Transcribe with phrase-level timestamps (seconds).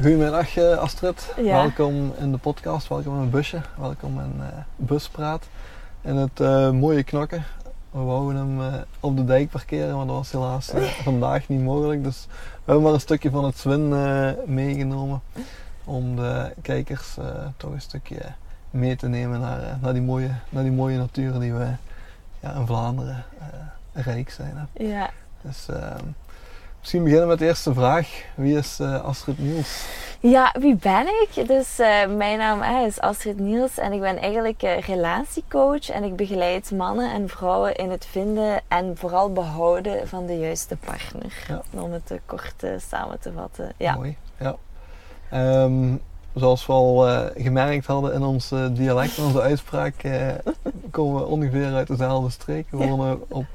[0.00, 1.56] Goedemiddag uh, Astrid, Ja.
[1.56, 5.48] welkom in de podcast, welkom in het busje, welkom in uh, Buspraat.
[6.00, 7.44] In het uh, mooie knokken.
[7.90, 10.72] We wouden hem uh, op de dijk parkeren, maar dat was helaas
[11.02, 12.04] vandaag niet mogelijk.
[12.04, 13.88] Dus we hebben maar een stukje van het Zwin
[14.46, 15.20] meegenomen.
[15.84, 17.16] Om de kijkers
[17.56, 18.20] toch een stukje
[18.70, 21.66] mee te nemen naar, naar, die, mooie, naar die mooie natuur die we
[22.40, 23.24] ja, in Vlaanderen
[23.92, 24.56] rijk zijn.
[24.56, 24.84] Hè.
[24.84, 25.10] Ja.
[25.42, 26.04] Dus ehm,
[26.80, 28.08] misschien beginnen met de eerste vraag.
[28.34, 29.84] Wie is uh, Astrid Niels?
[30.20, 31.48] Ja, wie ben ik?
[31.48, 36.16] Dus uh, mijn naam uh, is Astrid Niels en ik ben eigenlijk relatiecoach en ik
[36.16, 41.32] begeleid mannen en vrouwen in het vinden en vooral behouden van de juiste partner.
[41.48, 41.62] Ja.
[41.80, 43.72] Om het kort samen te vatten.
[43.76, 43.94] Ja.
[43.94, 44.56] Mooi, ja.
[45.62, 46.00] Um,
[46.34, 49.94] zoals we al gemerkt hadden in ons dialect, in onze uitspraak,
[50.90, 52.66] komen we ongeveer uit dezelfde streek.
[52.70, 53.46] We wonen op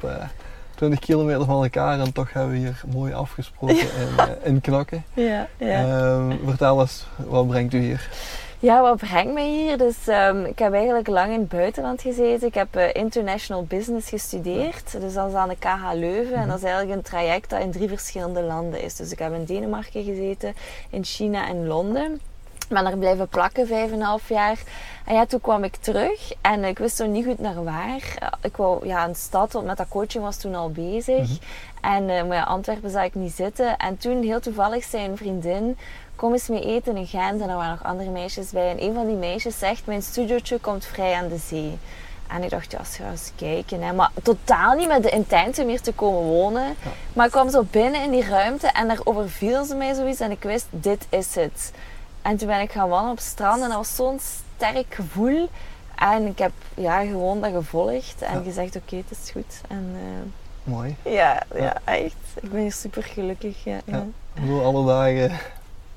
[0.76, 5.04] 20 kilometer van elkaar en toch hebben we hier mooi afgesproken in, in Knakken.
[5.14, 6.08] Ja, ja.
[6.14, 8.09] Um, vertel eens, wat brengt u hier?
[8.59, 9.78] Ja, wat brengt mij hier?
[9.78, 12.48] Dus um, ik heb eigenlijk lang in het buitenland gezeten.
[12.48, 14.92] Ik heb uh, international business gestudeerd.
[15.02, 16.36] Dus dat is aan de KH Leuven.
[16.36, 18.96] En dat is eigenlijk een traject dat in drie verschillende landen is.
[18.96, 20.53] Dus ik heb in Denemarken gezeten,
[20.90, 22.20] in China en Londen.
[22.69, 24.58] Ben er blijven plakken, vijf en een half jaar.
[25.05, 28.31] En ja, toen kwam ik terug en ik wist nog niet goed naar waar.
[28.41, 31.19] Ik wou, ja, een stad, met dat coaching was toen al bezig.
[31.19, 31.38] Mm-hmm.
[31.81, 33.77] En uh, maar ja, Antwerpen zag ik niet zitten.
[33.77, 35.77] En toen, heel toevallig, zei een vriendin,
[36.16, 37.41] kom eens mee eten in Gent.
[37.41, 38.69] En er waren nog andere meisjes bij.
[38.69, 41.77] En een van die meisjes zegt, mijn studiootje komt vrij aan de zee.
[42.27, 43.81] En ik dacht, ja, ga eens kijken.
[43.81, 43.94] Hè.
[43.94, 46.63] Maar totaal niet met de intentie om hier te komen wonen.
[46.63, 46.91] Ja.
[47.13, 50.19] Maar ik kwam zo binnen in die ruimte en daar overviel ze mij zoiets.
[50.19, 51.72] En ik wist, dit is het.
[52.26, 55.50] En toen ben ik gaan wandelen op het strand en dat was zo'n sterk gevoel.
[55.95, 58.44] En ik heb ja, gewoon dat gevolgd en ja.
[58.44, 59.62] gezegd, oké, okay, het is goed.
[59.68, 60.96] En, uh, Mooi.
[61.03, 62.16] Ja, ja, ja, echt.
[62.41, 63.64] Ik ben hier super gelukkig.
[63.64, 64.06] Ja, ja.
[64.64, 65.40] Alle dagen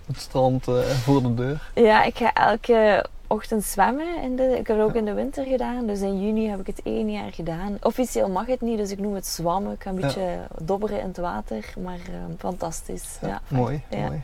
[0.06, 1.70] het strand uh, voor de deur.
[1.74, 4.22] Ja, ik ga elke ochtend zwemmen.
[4.22, 5.86] In de, ik heb het ook in de winter gedaan.
[5.86, 7.76] Dus in juni heb ik het één jaar gedaan.
[7.82, 9.72] Officieel mag het niet, dus ik noem het zwammen.
[9.72, 11.74] Ik ga een beetje dobberen in het water.
[11.82, 13.18] Maar uh, fantastisch.
[13.20, 14.22] Ja, mooi, mooi.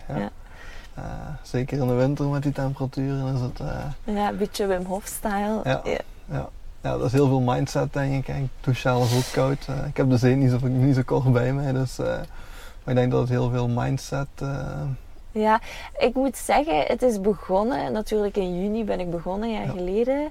[0.98, 1.04] Uh,
[1.42, 3.60] zeker in de winter met die temperaturen is het...
[3.60, 5.60] Uh, ja, een beetje Wim Hof style.
[5.64, 5.98] Ja, ja.
[6.30, 6.48] ja.
[6.80, 8.36] ja dat is heel veel mindset denk ik.
[8.36, 9.66] Ik douche zelf ook koud.
[9.70, 11.96] Uh, ik heb de zee niet zo, niet zo kort bij mij, dus...
[11.96, 12.26] maar
[12.86, 14.28] ik denk dat het heel veel mindset...
[15.32, 15.60] ja,
[15.98, 17.92] ik moet zeggen, het is begonnen.
[17.92, 19.72] Natuurlijk in juni ben ik begonnen, een jaar ja.
[19.72, 20.30] geleden.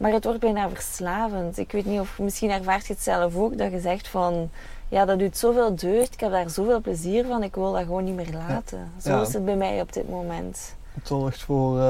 [0.00, 1.58] Maar het wordt bijna verslavend.
[1.58, 2.18] Ik weet niet of...
[2.18, 4.50] Misschien ervaart je het zelf ook, dat je zegt van
[4.88, 6.12] ja, dat doet zoveel deugd.
[6.12, 7.42] Ik heb daar zoveel plezier van.
[7.42, 8.78] Ik wil dat gewoon niet meer laten.
[8.78, 9.02] Ja.
[9.02, 9.20] Zo ja.
[9.20, 10.74] is het bij mij op dit moment.
[10.94, 11.82] Het zorgt voor, uh,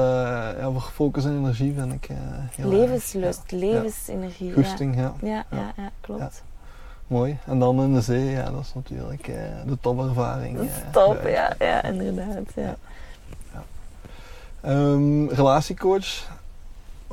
[0.59, 2.09] ja, voor focus en energie, vind ik.
[2.09, 2.17] Uh,
[2.55, 3.51] heel Levenslust, erg.
[3.51, 4.53] levensenergie.
[4.53, 5.13] Goesting, ja.
[5.21, 6.43] Ja, ja, ja, klopt.
[7.07, 7.37] Mooi.
[7.45, 9.35] En dan in de zee, ja, dat is natuurlijk uh,
[9.65, 10.57] de topervaring.
[10.57, 12.53] Dat is top, ja, ja, inderdaad.
[12.55, 12.75] Ja.
[14.65, 16.27] Um, relatiecoach,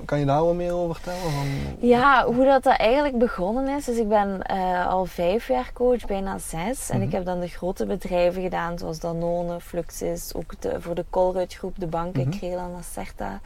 [0.05, 1.31] kan je daar wat meer over vertellen?
[1.33, 1.47] Van...
[1.89, 3.85] Ja, hoe dat, dat eigenlijk begonnen is.
[3.85, 6.91] Dus ik ben uh, al vijf jaar coach, bijna zes.
[6.91, 11.05] En ik heb dan de grote bedrijven gedaan, zoals Danone, Fluxus, ook de, voor de
[11.11, 12.31] Colruyt groep, de banken.
[12.39, 13.41] Krelan, Acerta.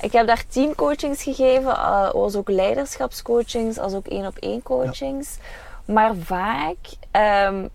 [0.00, 4.62] Ik heb daar tien coachings gegeven, uh, als ook leiderschapscoachings, als ook één op één
[4.62, 5.36] coachings.
[5.84, 5.92] Ja.
[5.94, 6.76] Maar vaak
[7.48, 7.70] um,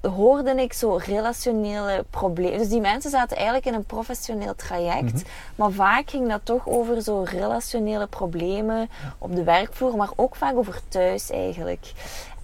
[0.00, 2.58] hoorde ik zo relationele problemen.
[2.58, 5.02] Dus die mensen zaten eigenlijk in een professioneel traject.
[5.02, 5.22] Mm-hmm.
[5.54, 9.14] Maar vaak ging dat toch over zo relationele problemen ja.
[9.18, 11.92] op de werkvloer, maar ook vaak over thuis eigenlijk.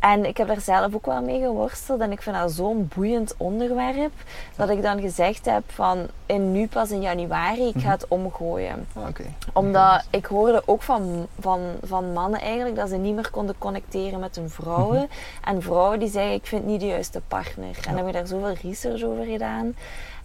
[0.05, 2.01] En ik heb daar zelf ook wel mee geworsteld.
[2.01, 4.13] En ik vind dat zo'n boeiend onderwerp.
[4.57, 8.87] Dat ik dan gezegd heb van in nu pas in januari, ik ga het omgooien.
[8.95, 9.35] Ah, okay.
[9.53, 14.21] Omdat ik hoorde ook van, van, van mannen eigenlijk dat ze niet meer konden connecteren
[14.21, 15.01] met hun vrouwen.
[15.01, 15.55] Mm-hmm.
[15.55, 17.77] En vrouwen die zeiden ik vind niet de juiste partner.
[17.77, 19.75] En dan heb ik daar zoveel research over gedaan.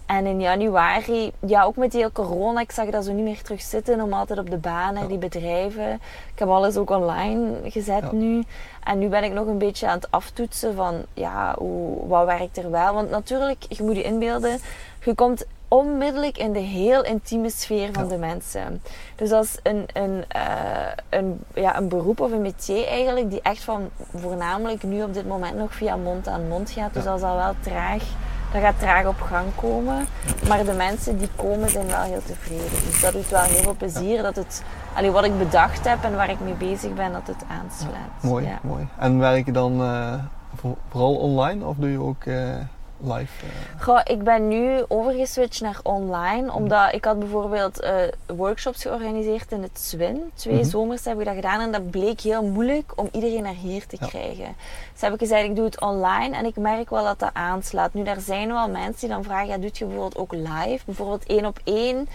[0.10, 3.42] En in januari, ja, ook met die hele corona, ik zag dat zo niet meer
[3.42, 4.92] terug zitten om altijd op de ja.
[5.08, 5.92] die bedrijven.
[6.34, 8.12] Ik heb alles ook online gezet ja.
[8.12, 8.44] nu.
[8.84, 12.58] En nu ben ik nog een beetje aan het aftoetsen van, ja, hoe, wat werkt
[12.58, 12.94] er wel?
[12.94, 14.60] Want natuurlijk, je moet je inbeelden,
[15.04, 18.10] je komt onmiddellijk in de heel intieme sfeer van ja.
[18.10, 18.82] de mensen.
[19.16, 23.42] Dus dat is een, een, uh, een, ja, een beroep of een métier eigenlijk die
[23.42, 26.94] echt van voornamelijk nu op dit moment nog via mond aan mond gaat.
[26.94, 28.04] Dus dat is al wel traag
[28.52, 30.08] dat gaat traag op gang komen.
[30.48, 32.70] Maar de mensen die komen zijn wel heel tevreden.
[32.86, 34.22] Dus dat doet wel heel veel plezier.
[34.22, 34.64] Dat het,
[34.94, 37.96] allee, wat ik bedacht heb en waar ik mee bezig ben, dat het aansluit.
[38.22, 38.60] Ja, mooi, ja.
[38.62, 38.88] mooi.
[38.98, 40.14] En werk je dan uh,
[40.56, 42.56] voor, vooral online of doe je ook uh,
[43.02, 43.46] live?
[43.46, 43.82] eh?
[43.84, 47.94] Goh, ik ben nu overgeswitcht naar online, omdat ik had bijvoorbeeld eh,
[48.36, 50.32] workshops georganiseerd in het Zwin.
[50.34, 50.64] Twee Mhm.
[50.70, 53.98] zomers heb ik dat gedaan en dat bleek heel moeilijk om iedereen naar hier te
[54.00, 54.08] Ja.
[54.08, 54.56] krijgen.
[54.94, 57.94] Dus heb ik gezegd, ik doe het online en ik merk wel dat dat aanslaat.
[57.94, 60.86] Nu, daar zijn wel mensen die dan vragen, ja, doet je bijvoorbeeld ook live?
[60.86, 62.08] Bijvoorbeeld één op één.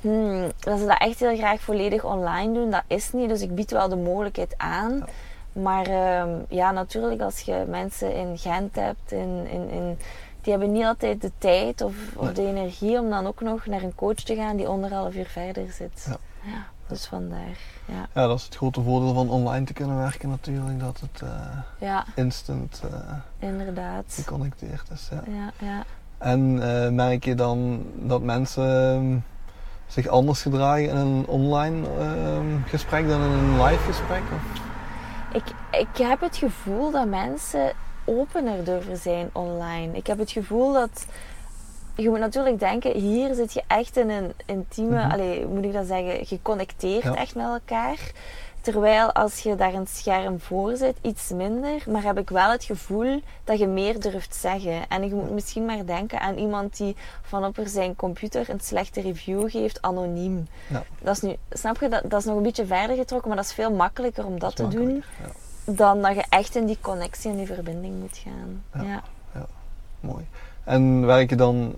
[0.00, 3.28] Hmm, dat ze dat echt heel graag volledig online doen, dat is niet.
[3.28, 5.04] Dus ik bied wel de mogelijkheid aan.
[5.52, 9.98] Maar ehm, ja, natuurlijk als je mensen in Gent hebt, in, in, in,
[10.46, 11.94] die hebben niet altijd de tijd of,
[12.34, 15.70] de energie om dan ook nog naar een coach te gaan die anderhalf uur verder
[15.72, 16.06] zit.
[16.08, 16.16] Ja.
[16.50, 17.58] Ja, dus vandaar.
[17.84, 21.22] Ja, Ja, dat is het grote voordeel van online te kunnen werken natuurlijk, dat het
[21.22, 24.04] eh, ja instant eh, inderdaad.
[24.08, 25.08] geconnecteerd is.
[25.10, 25.22] Ja.
[25.32, 25.84] Ja, ja.
[26.18, 29.16] En eh, merk je dan dat mensen ehm,
[29.86, 34.22] zich anders gedragen in een online ehm, gesprek dan in een live gesprek?
[34.34, 34.60] Of?
[35.32, 37.72] Ik, ik heb het gevoel dat mensen
[38.06, 39.96] opener durven zijn online.
[39.96, 41.06] Ik heb het gevoel dat.
[41.94, 45.86] Je moet natuurlijk denken, hier zit je echt in een intieme, allee, moet ik dat
[45.86, 47.14] zeggen, geconnecteerd Ja.
[47.14, 47.98] echt met elkaar.
[48.60, 51.82] Terwijl als je daar een scherm voor zit, iets minder.
[51.90, 54.88] Maar heb ik wel het gevoel dat je meer durft zeggen.
[54.88, 59.00] En je moet misschien maar denken aan iemand die van op zijn computer een slechte
[59.00, 60.48] review geeft, anoniem.
[60.68, 60.82] Ja.
[61.02, 63.46] Dat is nu, snap je, dat, dat is nog een beetje verder getrokken, maar dat
[63.46, 65.30] is veel makkelijker om dat, is te doen Ja,
[65.66, 68.84] dan dat je echt in die connectie en die verbinding moet gaan.
[68.86, 69.02] Ja.
[69.34, 69.46] Ja.
[70.00, 70.26] mooi.
[70.64, 71.74] En werk je dan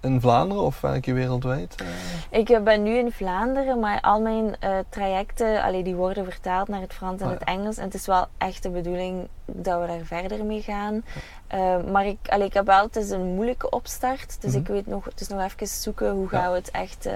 [0.00, 1.74] in Vlaanderen of werk je wereldwijd?
[1.80, 2.38] eh?
[2.38, 6.68] Ik eh, ben nu in Vlaanderen, maar al mijn eh, trajecten allee, die worden vertaald
[6.68, 7.44] naar het Frans en Ah, het.
[7.44, 7.76] Engels.
[7.76, 11.04] En het is wel echt de bedoeling dat we daar verder mee gaan.
[11.92, 14.36] Maar ik, allee, ik heb wel, het is een moeilijke opstart.
[14.40, 14.60] Dus Mhm.
[14.60, 17.08] ik weet nog, het is nog even zoeken hoe gaan we het echt...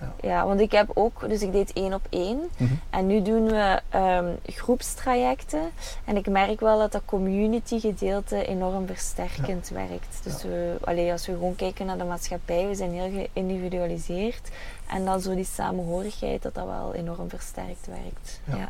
[0.00, 0.28] Ja.
[0.28, 0.46] ja.
[0.46, 2.38] want ik heb ook, dus ik deed één op één.
[2.56, 2.72] Mhm.
[2.90, 5.70] En nu doen we ehm, groepstrajecten.
[6.04, 10.20] En ik merk wel dat dat community gedeelte enorm versterkend werkt.
[10.22, 14.50] Dus we, allee, als we gewoon kijken naar de maatschappij, we zijn heel geïndividualiseerd.
[14.86, 18.40] En dan zo die samenhorigheid, dat dat wel enorm versterkt werkt.
[18.44, 18.68] Ja.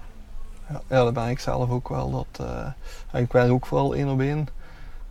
[0.89, 1.05] Ja.
[1.05, 2.11] Dat ben ik zelf ook wel.
[2.11, 2.47] Dat,
[3.13, 4.49] eh, ik werk ook vooral één op één.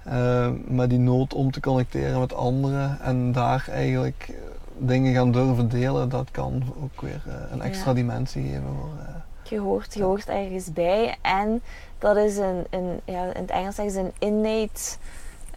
[0.04, 4.33] Eh, maar die nood om te connecteren met anderen en daar eigenlijk
[4.80, 7.96] dingen gaan durven delen, dat kan ook weer eh, een extra Ja.
[7.96, 8.64] dimensie geven.
[8.80, 11.18] Voor, eh, Je, hoort, je hoort ergens bij.
[11.22, 11.62] En
[11.98, 14.81] dat is een, een ja, in het Engels zeggen ze een innate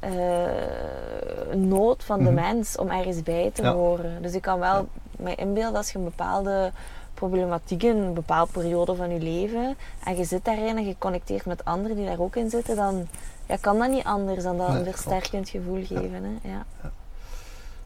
[0.00, 2.34] eh, nood van de Mhm.
[2.34, 3.72] mens om ergens bij te Ja.
[3.72, 4.22] horen.
[4.22, 4.88] Dus ik kan wel
[5.18, 6.72] mij inbeelden als je een bepaalde
[7.14, 11.46] problematiek in een bepaalde periode van je leven en je zit daarin en je connecteert
[11.46, 13.06] met anderen die daar ook in zitten, dan
[13.46, 16.38] ja, kan dat niet anders dan dat Nee, een versterkend gevoel geven.
[16.42, 16.48] Hè?
[16.50, 16.64] Ja.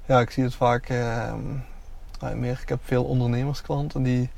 [0.06, 1.32] Ja, ik zie het vaak eh,
[2.20, 2.58] ah, meer.
[2.62, 4.30] Ik heb veel ondernemersklanten die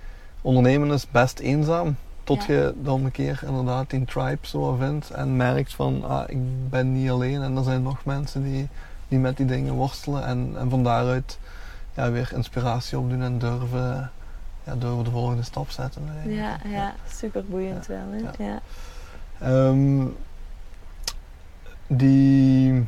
[0.43, 1.97] ondernemen is best eenzaam.
[2.25, 2.55] Tot Ja.
[2.55, 6.93] je dan een keer inderdaad die tribe zo vindt en merkt van ah, ik ben
[6.93, 8.69] niet alleen en er zijn nog mensen die,
[9.09, 11.38] die met die dingen worstelen en, en van daaruit
[11.94, 14.11] ja, weer inspiratie opdoen en durven,
[14.65, 16.03] ja, durven de volgende stap zetten.
[16.26, 18.05] Ja, ja, super boeiend wel.
[18.11, 18.19] Hè?
[18.19, 18.32] Ja.
[18.38, 18.61] Ja.
[19.41, 20.06] Ehm,
[21.87, 22.87] die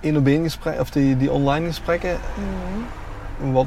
[0.00, 3.52] één op één gesprekken, of die, die online gesprekken, Mhm.
[3.52, 3.66] wat,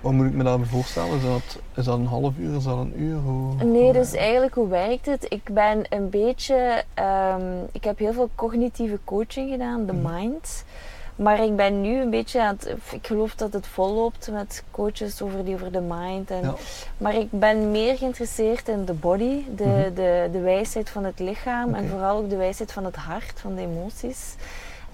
[0.00, 1.16] wat moet ik me daarbij voorstellen?
[1.16, 3.16] Is dat, is dat een half uur, is dat een uur?
[3.18, 5.26] Hoe, Nee, hoe- dus eigenlijk hoe werkt het?
[5.28, 7.42] Ik ben een beetje, ehm,
[7.72, 10.12] ik heb heel veel cognitieve coaching gedaan, de Mhm.
[10.14, 10.64] mind.
[11.16, 15.22] Maar ik ben nu een beetje aan het, ik geloof dat het volloopt met coaches
[15.22, 16.30] over die over de mind.
[16.30, 16.54] En, Ja.
[16.98, 19.94] Maar ik ben meer geïnteresseerd in de body, de, Mhm.
[19.94, 23.54] de, de wijsheid van het lichaam en vooral ook de wijsheid van het hart, van
[23.54, 24.34] de emoties.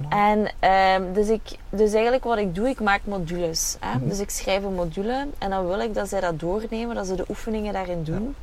[0.09, 3.77] En ehm, dus, ik, dus eigenlijk wat ik doe, ik maak modules.
[3.81, 3.99] Hè?
[3.99, 4.09] Mhm.
[4.09, 7.15] Dus ik schrijf een module en dan wil ik dat zij dat doornemen, dat ze
[7.15, 8.35] de oefeningen daarin doen.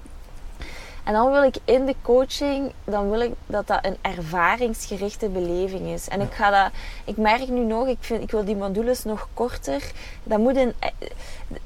[1.04, 5.88] En dan wil ik in de coaching, dan wil ik dat dat een ervaringsgerichte beleving
[5.88, 6.08] is.
[6.08, 6.72] En ik ga dat,
[7.06, 9.92] ik merk nu nog, ik, vind, ik wil die modules nog korter.
[10.24, 10.68] Dat moet eh,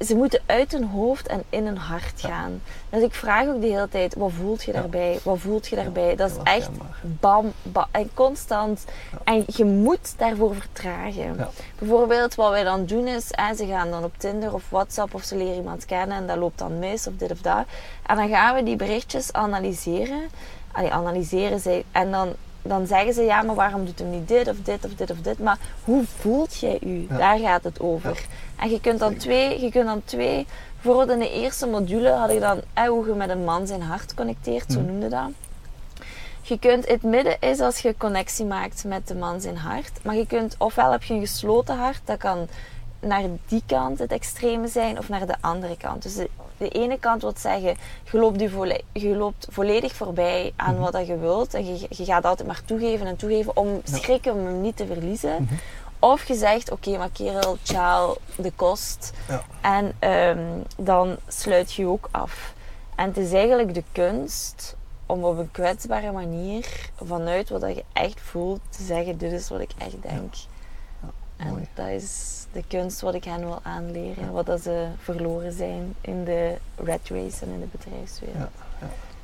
[0.04, 2.60] ze moeten uit hun hoofd en in hun hart gaan.
[2.90, 5.18] Dus ik vraag ook de hele tijd, wat voelt je daarbij?
[5.22, 6.16] Wat voelt je daarbij?
[6.16, 6.70] Dat is echt
[7.02, 8.84] bam, bam en constant.
[9.24, 11.48] En je moet daarvoor vertragen.
[11.78, 15.22] Bijvoorbeeld wat wij dan doen is, hè, ze gaan dan op Tinder of WhatsApp of
[15.22, 17.64] ze leren iemand kennen en dat loopt dan mis of dit of dat.
[18.06, 20.28] En dan gaan we die berichtjes analyseren.
[20.72, 22.32] Allee, analyseren ze en dan,
[22.68, 25.18] dan zeggen ze ja, maar waarom doet hem niet dit of dit of dit of
[25.18, 25.38] dit.
[25.38, 27.06] Maar hoe voelt jij u?
[27.10, 27.16] Ja.
[27.16, 28.24] Daar gaat het over.
[28.56, 30.46] En je kunt dan twee, je kunt dan twee.
[30.82, 33.82] Bijvoorbeeld in de eerste module had ik dan hè, hoe je met een man zijn
[33.82, 34.88] hart connecteert, zo Mhm.
[34.88, 35.28] noemde dat.
[36.42, 39.90] Je kunt, het midden is als je connectie maakt met de man zijn hart.
[40.02, 42.48] Maar je kunt, ofwel heb je een gesloten hart, dat kan
[43.00, 46.02] naar die kant het extreme zijn of naar de andere kant.
[46.02, 46.16] Dus
[46.58, 47.76] de, ene kant wil zeggen,
[48.10, 50.82] je loopt, volle, je loopt volledig voorbij aan Mhm.
[50.82, 51.54] wat dat je wilt.
[51.54, 54.86] En je, je gaat altijd maar toegeven en toegeven om schrikken om hem niet te
[54.86, 55.42] verliezen.
[55.42, 55.54] Mhm.
[56.00, 59.12] Of je zegt, oké, maar kerel, ciao, de kost.
[59.28, 59.42] Ja.
[59.60, 60.46] En ehm,
[60.76, 62.54] dan sluit je ook af.
[62.94, 67.84] En het is eigenlijk de kunst om op een kwetsbare manier, vanuit wat dat je
[67.92, 70.34] echt voelt, te zeggen, dit is wat ik echt denk.
[71.02, 74.24] Ja, En dat is de kunst wat ik hen wil aanleren.
[74.24, 74.30] Ja.
[74.30, 78.50] Wat dat ze verloren zijn in de red race en in de bedrijfswereld.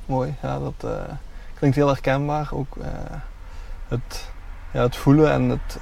[0.05, 1.13] Mooi, ja, dat eh,
[1.53, 2.49] klinkt heel herkenbaar.
[2.53, 2.87] Ook eh,
[3.87, 4.29] het,
[4.73, 5.79] ja, het voelen en het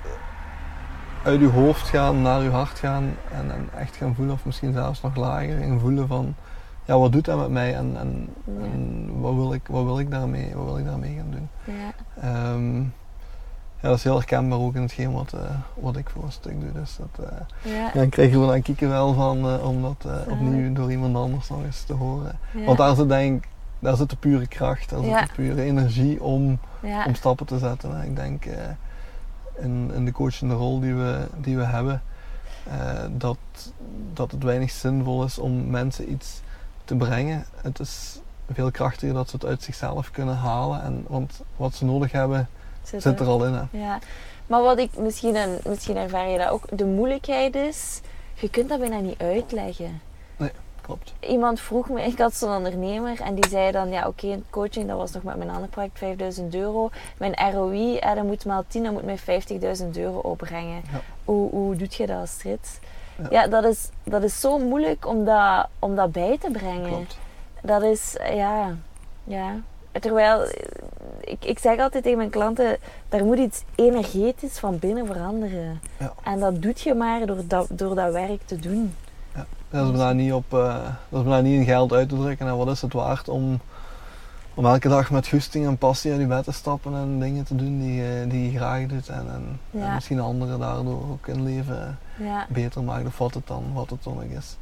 [1.24, 4.74] uit je hoofd gaan naar je hart gaan en, en echt gaan voelen, of misschien
[4.74, 6.36] zelfs nog lager, en voelen van
[6.86, 8.63] ja, wat doet dat met mij en, en, Ja.
[8.63, 11.50] en wat, wil ik, wat, wil ik daarmee, wat wil ik daarmee gaan doen.
[11.63, 11.93] Ja.
[12.22, 12.83] Ehm,
[13.83, 15.39] ja, dat is heel herkenbaar ook in hetgeen wat, eh,
[15.73, 16.71] wat ik voor een stuk doe.
[16.71, 17.91] Dus dat, eh, Ja.
[17.93, 21.63] ja, ik wel aan kieken wel van eh, om dat opnieuw door iemand anders nog
[21.63, 22.39] eens te horen.
[22.53, 22.65] Ja.
[22.65, 23.45] Want daar zit denk
[23.79, 26.59] daar zit de pure kracht, daar zit de pure energie om,
[27.05, 28.01] om stappen te zetten.
[28.01, 28.45] En ik denk
[29.55, 32.01] in, in de coachende rol die we, die we hebben,
[33.11, 33.37] dat,
[34.13, 36.41] dat het weinig zinvol is om mensen iets
[36.85, 37.45] te brengen.
[37.61, 38.19] Het is
[38.51, 40.83] veel krachtiger dat ze het uit zichzelf kunnen halen.
[40.83, 42.47] En, want wat ze nodig hebben,
[42.83, 43.53] Zit zit er al in.
[43.53, 43.63] Hè.
[43.71, 43.99] Ja,
[44.47, 48.01] maar wat ik misschien, en misschien ervaar je dat ook, de moeilijkheid is,
[48.33, 50.01] je kunt dat bijna niet uitleggen.
[50.85, 51.13] Klopt.
[51.19, 54.97] Iemand vroeg me, ik had zo'n ondernemer en die zei dan, ja oké, coaching, dat
[54.97, 56.89] was nog met mijn andere project 5000 euro.
[57.17, 60.81] Mijn ROI, eh, dat moet maal 10, dat moet mij 50.000 euro opbrengen.
[60.91, 61.01] Ja.
[61.25, 62.79] Hoe, hoe doet je dat, Astrid?
[63.17, 63.27] Ja.
[63.29, 66.89] Ja, dat, is, dat is zo moeilijk om dat, om dat bij te brengen.
[66.89, 67.17] Klopt.
[67.61, 68.75] Dat is, ja,
[69.23, 69.55] ja.
[69.91, 70.47] Terwijl,
[71.23, 72.77] ik, ik zeg altijd tegen mijn klanten,
[73.09, 75.79] daar moet iets energetisch van binnen veranderen.
[75.99, 76.13] Ja.
[76.23, 78.93] En dat doet je maar door dat, door dat werk te doen.
[79.69, 82.47] Dat is bijna niet, op, eh, dat is bijna niet in geld uit te drukken.
[82.47, 83.59] En wat is het waard om,
[84.53, 87.55] om elke dag met goesting en passie uit je bed te stappen en dingen te
[87.55, 89.09] doen die, je- die je graag doet.
[89.09, 89.87] En, en, Ja.
[89.87, 93.89] en misschien anderen daardoor ook in leven Ja, beter maakt of wat het dan, wat
[93.89, 94.57] het dan ook is.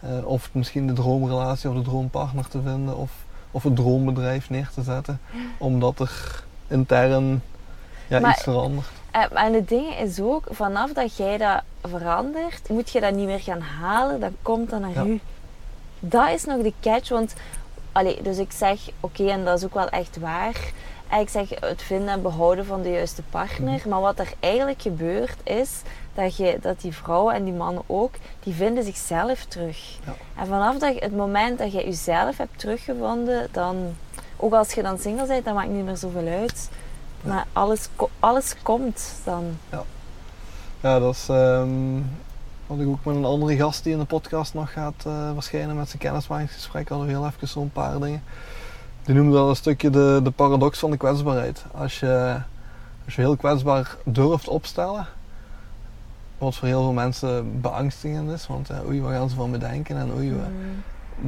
[0.00, 3.10] Eh, of misschien de droomrelatie of de droompartner te vinden of,
[3.50, 5.20] of het droombedrijf neer te zetten.
[5.58, 7.42] Omdat er intern
[8.08, 8.86] ja, Maar- iets verandert.
[9.10, 13.26] en, en het ding is ook, vanaf dat jij dat verandert, moet je dat niet
[13.26, 15.04] meer gaan halen, dan komt dat naar Ja.
[15.04, 15.20] u.
[16.00, 17.34] Dat is nog de catch, want,
[17.92, 20.56] allee, dus ik zeg, oké, en dat is ook wel echt waar.
[21.08, 23.72] En ik zeg het vinden en behouden van de juiste partner.
[23.78, 23.88] Mhm.
[23.88, 25.70] Maar wat er eigenlijk gebeurt is
[26.14, 29.98] dat, je, dat die vrouwen en die mannen ook, die vinden zichzelf terug.
[30.04, 30.14] Ja.
[30.36, 33.76] En vanaf dat het moment dat je jezelf hebt teruggevonden, dan,
[34.36, 36.70] ook als je dan single bent, dat maakt niet meer zoveel uit.
[37.22, 37.28] Ja.
[37.28, 37.88] Maar alles,
[38.18, 39.44] alles komt dan.
[40.80, 41.68] Ja, dat is ehm,
[42.66, 45.76] wat ik ook met een andere gast die in de podcast nog gaat eh, verschijnen
[45.76, 46.88] met zijn kennismakingsgesprek.
[46.88, 48.22] Hadden we heel even zo'n paar dingen.
[49.04, 51.64] Die noemde dat een stukje de, de paradox van de kwetsbaarheid.
[51.74, 52.40] Als je,
[53.04, 55.06] als je heel kwetsbaar durft opstellen,
[56.40, 59.58] wat voor heel veel mensen beangstigend is, want ja, oei, wat gaan ze van me
[59.58, 60.38] denken en oei, Mm.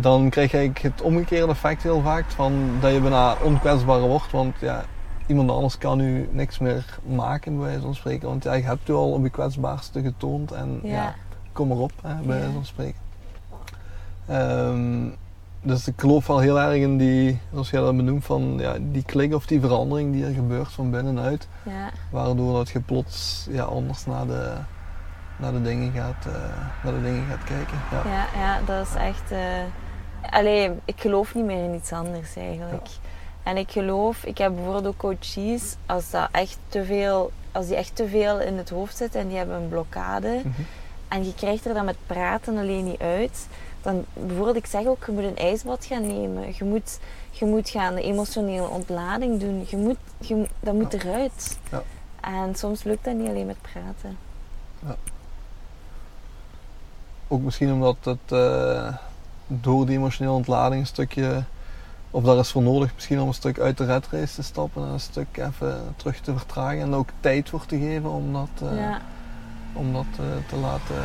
[0.01, 4.31] dan krijg je eigenlijk het omgekeerde effect heel vaak van dat je bijna onkwetsbaar wordt,
[4.31, 4.85] want ja,
[5.27, 8.89] iemand anders kan u niks meer maken bij wijze van spreken, want ja, je hebt
[8.89, 11.15] u al op je kwetsbaarste getoond en ja, Ja.
[11.53, 13.01] kom erop hè, bij wijze van spreken.
[14.27, 15.09] Ehm,
[15.63, 19.03] dus ik geloof wel heel erg in die, zoals jij dat benoemt, van ja, die
[19.05, 21.91] klik of die verandering die er gebeurt van binnenuit, Ja.
[22.11, 24.53] waardoor dat je plots ja, anders naar de,
[25.43, 26.33] naar de, dingen, gaat, eh,
[26.85, 27.79] naar de dingen gaat kijken.
[27.91, 28.03] Ja.
[28.11, 29.33] Ja, ja, dat is echt.
[30.31, 32.89] Allee, ik geloof niet meer in iets anders eigenlijk.
[33.43, 37.77] En ik geloof, ik heb bijvoorbeeld ook coaches, als, dat echt te veel, als die
[37.77, 40.29] echt te veel in het hoofd zitten en die hebben een blokkade.
[40.45, 40.63] Mhm.
[41.09, 43.47] En je krijgt er dan met praten alleen niet uit.
[43.83, 46.45] Dan bijvoorbeeld, ik zeg ook, je moet een ijsbad gaan nemen.
[46.57, 46.99] Je moet,
[47.31, 49.67] je moet gaan een emotionele ontlading doen.
[49.69, 50.99] Je moet, je, dat moet Ja.
[50.99, 51.59] eruit.
[51.71, 51.83] Ja.
[52.21, 54.19] En soms lukt dat niet alleen met praten.
[57.33, 58.95] Ook misschien omdat het eh,
[59.47, 61.45] door die emotionele ontlading een stukje,
[62.11, 64.83] of daar is voor nodig misschien om een stuk uit de red race te stappen
[64.83, 68.71] en een stuk even terug te vertragen en ook tijd voor te geven om dat,
[68.71, 69.01] eh, ja,
[69.73, 70.97] om dat eh, te, laten,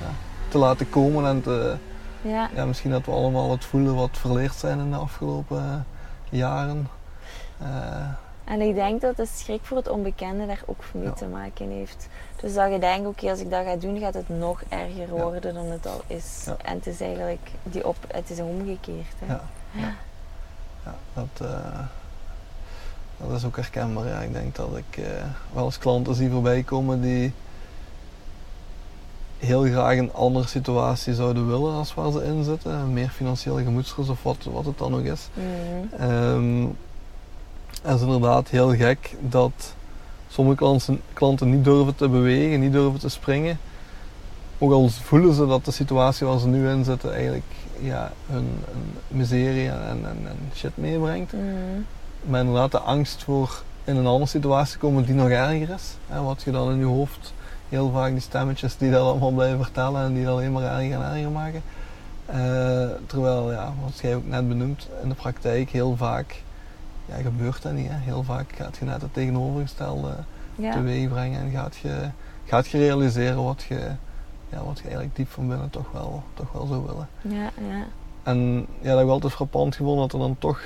[0.00, 0.10] ja,
[0.48, 1.76] te laten komen en te,
[2.22, 2.50] ja.
[2.54, 5.86] ja, misschien dat we allemaal het voelen wat verleerd zijn in de afgelopen
[6.28, 6.88] jaren.
[8.50, 11.12] En ik denk dat de schrik voor het onbekende daar ook mee Ja.
[11.12, 12.08] te maken heeft.
[12.40, 15.22] Dus dat je denkt, oké, als ik dat ga doen, gaat het nog erger Ja.
[15.22, 16.42] worden dan het al is.
[16.46, 16.56] Ja.
[16.64, 19.14] En het is eigenlijk die op, het is omgekeerd.
[19.18, 19.32] Hè?
[19.34, 19.40] Ja.
[20.84, 21.78] ja, dat, eh,
[23.16, 24.06] dat is ook herkenbaar.
[24.06, 24.20] Ja.
[24.20, 25.04] Ik denk dat ik eh,
[25.52, 27.32] wel eens klanten zie voorbij komen die
[29.38, 32.92] heel graag een andere situatie zouden willen als waar ze in zitten.
[32.92, 35.28] Meer financiële gemoedsrust of wat, wat het dan ook is.
[35.34, 36.02] Mhm.
[36.02, 36.66] Ehm,
[37.82, 39.74] en het is inderdaad heel gek dat
[40.28, 43.58] sommige klanten, klanten niet durven te bewegen, niet durven te springen.
[44.58, 47.44] Ook al voelen ze dat de situatie waar ze nu in zitten eigenlijk
[47.80, 51.32] ja, hun, hun miserie en, en, en shit meebrengt.
[51.32, 51.44] Mhm.
[52.22, 55.96] Maar inderdaad de angst voor in een andere situatie komen die nog erger is.
[56.06, 57.32] Hè, wat je dan in je hoofd,
[57.68, 60.92] heel vaak die stemmetjes die dat allemaal blijven vertellen en die dat alleen maar erger
[60.92, 61.62] en erger maken.
[62.26, 66.42] Eh, terwijl, ja, wat jij ook net benoemt, in de praktijk heel vaak
[67.10, 67.88] ja, gebeurt dat niet.
[67.90, 67.96] Hè.
[67.98, 70.14] Heel vaak gaat je net het tegenovergestelde
[70.54, 70.72] Ja.
[70.72, 72.08] teweeg brengen en gaat je,
[72.44, 73.90] gaat je realiseren wat je,
[74.48, 77.08] ja, wat je eigenlijk diep van binnen toch wel, toch wel zou willen.
[77.20, 77.84] Ja, ja.
[78.22, 80.60] En ja, dat heb ik altijd frappant gevonden dat er dan toch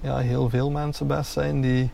[0.00, 1.90] ja, heel veel mensen best zijn die,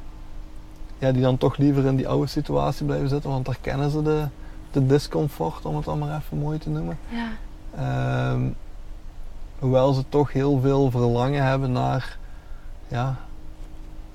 [0.99, 4.02] ja, die dan toch liever in die oude situatie blijven zitten, want daar kennen ze
[4.02, 4.26] de,
[4.70, 6.99] de discomfort, om het dan maar even mooi te noemen.
[7.08, 7.28] ja.
[7.76, 8.42] Ehm,
[9.58, 12.18] hoewel ze toch heel veel verlangen hebben naar,
[12.88, 13.16] ja,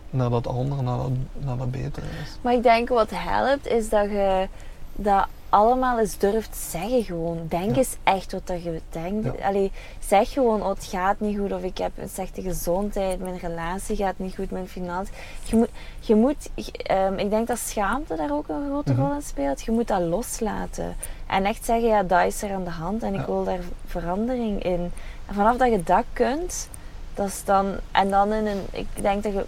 [0.10, 2.38] naar dat andere, naar dat, naar dat betere is.
[2.42, 4.48] Maar ik denk wat helpt is dat je
[4.96, 7.46] dat allemaal eens durft zeggen gewoon.
[7.50, 7.76] Denk Ja.
[7.78, 9.26] eens echt wat dat je denkt.
[9.40, 9.48] Ja.
[9.48, 13.38] Allee, zeg gewoon, oh, het gaat niet goed of ik heb een slechte gezondheid, mijn
[13.38, 15.14] relatie gaat niet goed, mijn financiën.
[15.44, 16.50] Je moet, je moet
[16.84, 19.02] ehm, ik denk dat schaamte daar ook een grote Mhm.
[19.02, 19.62] rol in speelt.
[19.62, 20.96] Je moet dat loslaten.
[21.28, 24.64] En echt zeggen, ja, dat is er aan de hand en ik wil daar verandering
[24.64, 24.92] in.
[25.26, 26.70] En vanaf dat je dat kunt,
[27.14, 27.76] dat is dan...
[27.92, 28.62] En dan in een...
[28.72, 29.46] Ik denk dat je...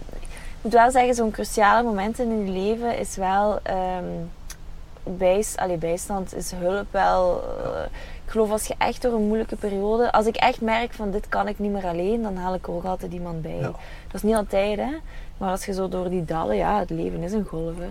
[0.59, 3.59] Ik moet wel zeggen, zo'n cruciale moment in je leven is wel...
[3.63, 4.05] ehm
[5.03, 7.43] bijs, allee, bijstand is hulp wel...
[7.63, 7.81] eh,
[8.25, 10.11] ik geloof als je echt door een moeilijke periode...
[10.11, 12.73] Als ik echt merk van dit kan ik niet meer alleen, dan haal ik er
[12.73, 13.55] ook altijd iemand bij.
[13.55, 13.61] Ja.
[13.61, 14.97] Dat is niet altijd, hè.
[15.37, 16.55] Maar als je zo door die dalen...
[16.55, 17.89] Ja, het leven is een golf, hè.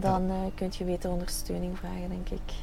[0.00, 2.54] Dan eh kun je beter ondersteuning vragen, denk ik.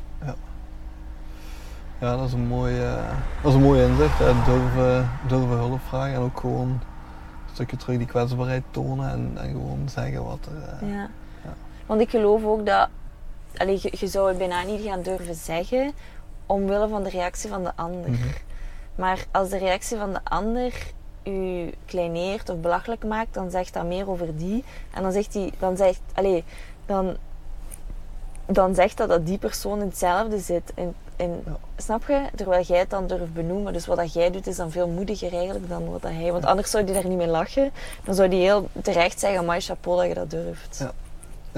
[2.00, 4.20] Ja, dat is een mooi, eh, dat is een mooi inzicht.
[4.20, 4.34] Hè.
[4.46, 6.80] Durven, durven hulp vragen en ook gewoon
[7.60, 10.86] stukje terug die kwetsbaarheid tonen en, en gewoon zeggen wat er...
[10.88, 11.10] eh, Ja.
[11.44, 11.54] Ja.
[11.86, 12.89] Want ik geloof ook dat...
[13.58, 15.92] Allee, je, je zou het bijna niet gaan durven zeggen...
[16.46, 18.10] omwille van de reactie van de ander.
[18.10, 18.28] Mhm.
[18.96, 20.74] Maar als de reactie van de ander
[21.24, 23.33] u kleineert of belachelijk maakt...
[23.33, 24.64] dan zegt dat meer over die.
[24.94, 25.51] En dan zegt hij...
[25.60, 26.01] Dan zegt...
[26.14, 26.44] Allee,
[26.86, 27.18] dan...
[28.46, 30.74] Dan zegt dat dat die persoon in hetzelfde zit.
[31.27, 31.58] Ja.
[31.77, 32.22] Snap je?
[32.36, 33.74] Terwijl jij het dan durft benoemen.
[33.74, 36.32] Dus wat dat jij doet is dan veel moediger eigenlijk dan wat dat hij...
[36.32, 37.72] Want anders zou die daar niet mee lachen.
[38.03, 39.40] Dan zou die heel terecht zeggen...
[39.40, 40.77] Amai, chapeau dat je dat durft.
[40.79, 40.92] Ja.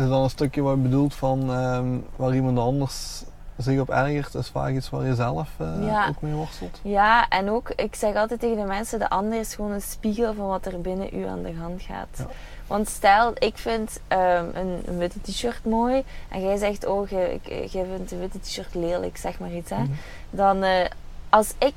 [0.03, 3.23] Is dan een stukje wat je bedoelt van ehm, waar iemand anders
[3.57, 6.07] zich op ergert, is vaak iets waar je zelf eh, Ja.
[6.07, 6.79] ook mee worstelt.
[6.81, 10.33] Ja, en ook, ik zeg altijd tegen de mensen, de ander is gewoon een spiegel
[10.33, 12.25] van wat er binnen u aan de hand gaat.
[12.71, 17.39] Want stel, ik vind ehm, een, een witte t-shirt mooi en jij zegt, oh, jij
[17.43, 19.81] jij vindt een witte t-shirt lelijk, zeg maar iets, hè.
[19.81, 19.91] Mhm.
[20.29, 20.85] Dan, eh,
[21.29, 21.73] als ik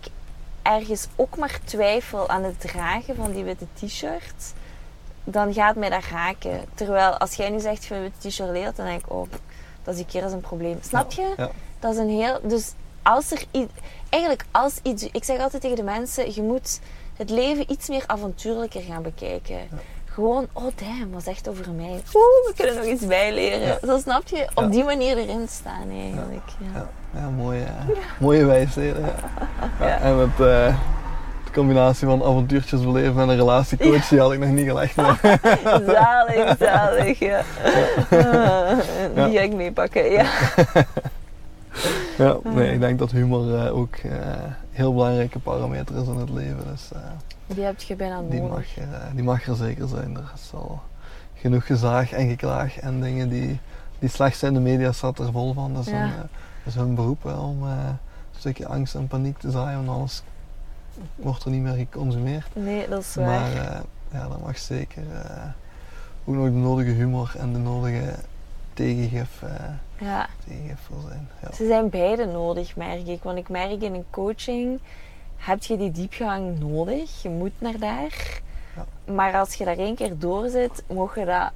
[0.62, 4.52] ergens ook maar twijfel aan het dragen van die witte t-shirt,
[5.24, 6.61] dan gaat mij dat raken.
[6.74, 9.28] Terwijl, als jij nu zegt, ik vind een witte t-shirt lelijk, dan denk ik, oh,
[9.83, 10.78] dat is een keer als een probleem.
[10.80, 11.35] Snap je?
[11.37, 11.50] Ja.
[11.78, 12.40] Dat is een heel.
[12.42, 13.72] Dus als er iets.
[14.09, 15.09] Eigenlijk, als iets.
[15.12, 16.80] Ik zeg altijd tegen de mensen: je moet
[17.16, 19.68] het leven iets meer avontuurlijker gaan bekijken.
[20.14, 21.90] Gewoon, oh damn, wat zegt over mij?
[21.90, 23.61] Oeh, we kunnen nog iets bijleren.
[23.61, 23.79] Ja.
[23.87, 24.46] Zo snap je?
[24.55, 24.68] Op Ja.
[24.70, 26.48] die manier erin staan eigenlijk.
[26.59, 26.66] Ja.
[27.14, 27.64] Ja, ja mooie,
[28.18, 29.00] mooie wijsheden.
[29.03, 29.12] Ja.
[29.81, 29.98] Ja, Ja.
[29.98, 30.77] En met eh,
[31.44, 34.96] de combinatie van avontuurtjes beleven en een relatiecoach, die had ik nog niet gelegd.
[34.96, 35.20] maar-
[35.94, 37.18] Zalig, zalig.
[37.18, 37.40] Ja.
[38.11, 38.74] Ja.
[39.29, 40.11] Die ga ik meepakken.
[40.11, 40.24] Ja.
[42.18, 46.16] Ja, nee, ik denk dat humor eh, ook eh, een heel belangrijke parameter is in
[46.16, 46.64] het leven.
[46.70, 47.00] Dus eh,
[47.46, 48.50] Die heb je bijna die, nodig.
[48.77, 50.16] mag er, eh, die mag er zeker zijn.
[50.16, 50.81] Er is al
[51.35, 53.61] genoeg gezaag en geklaag en dingen die,
[53.98, 54.55] die slecht zijn.
[54.55, 55.74] De media staat er vol van.
[55.74, 55.98] Dat is, Ja.
[55.98, 56.27] hun, eh, dat
[56.64, 60.22] is hun beroep wel om eh, een stukje angst en paniek te zaaien, want anders
[61.16, 62.46] wordt er niet meer geconsumeerd.
[62.55, 63.27] Nee, dat is waar.
[63.27, 63.81] Maar eh,
[64.12, 65.42] ja, dat mag zeker eh,
[66.24, 68.14] ook nog de nodige humor en de nodige
[68.74, 69.50] tegengif, eh,
[69.98, 70.26] ja.
[71.09, 71.28] zijn.
[71.42, 71.52] Ja.
[71.54, 73.22] Ze zijn beide nodig, merk ik.
[73.22, 74.80] Want ik merk in een coaching
[75.37, 77.22] heb je die diepgang nodig.
[77.22, 78.40] Je moet naar daar.
[79.14, 81.50] Maar als je daar één keer door zit, mocht je dat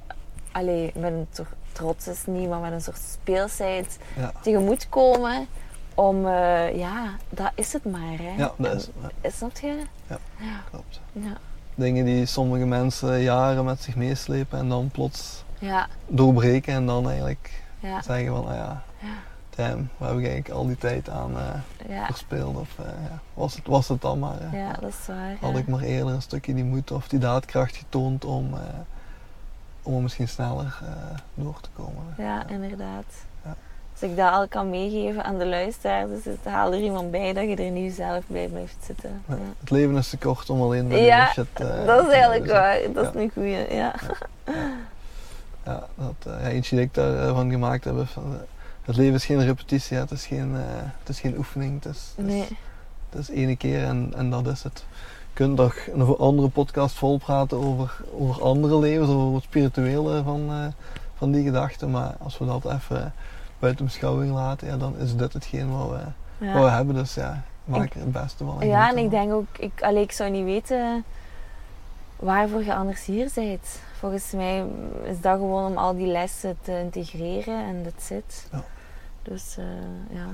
[0.52, 4.32] allee, met een soort trots is niet, maar met een soort speelsheid Ja.
[4.42, 5.46] tegemoet komen.
[5.94, 8.18] Om, eh, ja, dat is het maar.
[8.18, 8.34] Hè.
[8.36, 9.82] Ja, dat is, ja, En- Snap je?
[10.06, 10.18] Ja.
[10.38, 10.60] Ja.
[10.70, 11.00] klopt.
[11.12, 11.36] Ja.
[11.74, 15.86] Dingen die sommige mensen jaren met zich meeslepen en dan plots Ja.
[16.06, 18.02] doorbreken en dan eigenlijk Ja.
[18.02, 19.08] zeggen van, ah ja, Ja.
[19.56, 22.06] damn, waar heb ik eigenlijk al die tijd aan eh Ja.
[22.06, 22.56] verspeeld?
[22.56, 24.38] Of eh, ja, was, het, was het dan maar?
[24.56, 25.36] ja, dat is waar.
[25.40, 25.58] Had ja.
[25.58, 28.60] ik maar eerder een stukje die moed of die daadkracht getoond om, eh,
[29.82, 32.14] om er misschien sneller eh, door te komen.
[32.16, 33.04] Ja, inderdaad.
[33.44, 33.54] Ja.
[34.00, 37.32] Als ik dat al kan meegeven aan de luisteraars, dus het haal er iemand bij
[37.32, 39.22] dat je er nu zelf bij blijft zitten.
[39.28, 42.12] Ja, Ja, Het leven is te kort om alleen met Ja, shit eh, dat is
[42.12, 42.78] eigenlijk waar.
[42.92, 43.20] Dat is Ja.
[43.20, 43.66] een goeie, ja.
[43.74, 43.94] Ja,
[44.44, 44.54] eh,
[45.68, 48.06] ja, eentje die ik daarvan gemaakt heb.
[48.06, 48.40] Van, eh,
[48.82, 50.62] het leven is geen repetitie, het, is geen, eh,
[50.98, 51.82] het is geen oefening.
[51.82, 52.46] Het is, het is, Nee.
[53.10, 54.84] het is ene keer en, en dat is het.
[55.32, 60.22] Je kunt nog een andere podcast vol praten over, over andere levens, over het spirituele
[60.22, 60.66] van, eh,
[61.14, 61.90] van die gedachten.
[61.90, 63.12] Maar als we dat even
[63.58, 66.00] buiten beschouwing laten, ja, dan is dit hetgeen wat we,
[66.52, 66.94] wat we hebben.
[66.94, 68.66] Dus ja, maak er het beste van.
[68.66, 71.04] ja en ik denk ook, ik, allee, ik zou niet weten
[72.18, 73.80] waarvoor je anders hier bent.
[73.98, 74.64] Volgens mij
[75.04, 78.48] is dat gewoon om al die lessen te integreren en dat zit.
[78.52, 78.64] Ja.
[79.22, 79.64] Dus eh,
[80.16, 80.26] ja.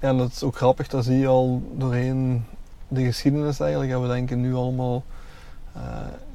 [0.00, 2.44] Ja, en dat is ook grappig, dat zie je al doorheen
[2.88, 3.92] de geschiedenis eigenlijk.
[3.92, 5.02] En we denken nu allemaal
[5.72, 5.82] eh,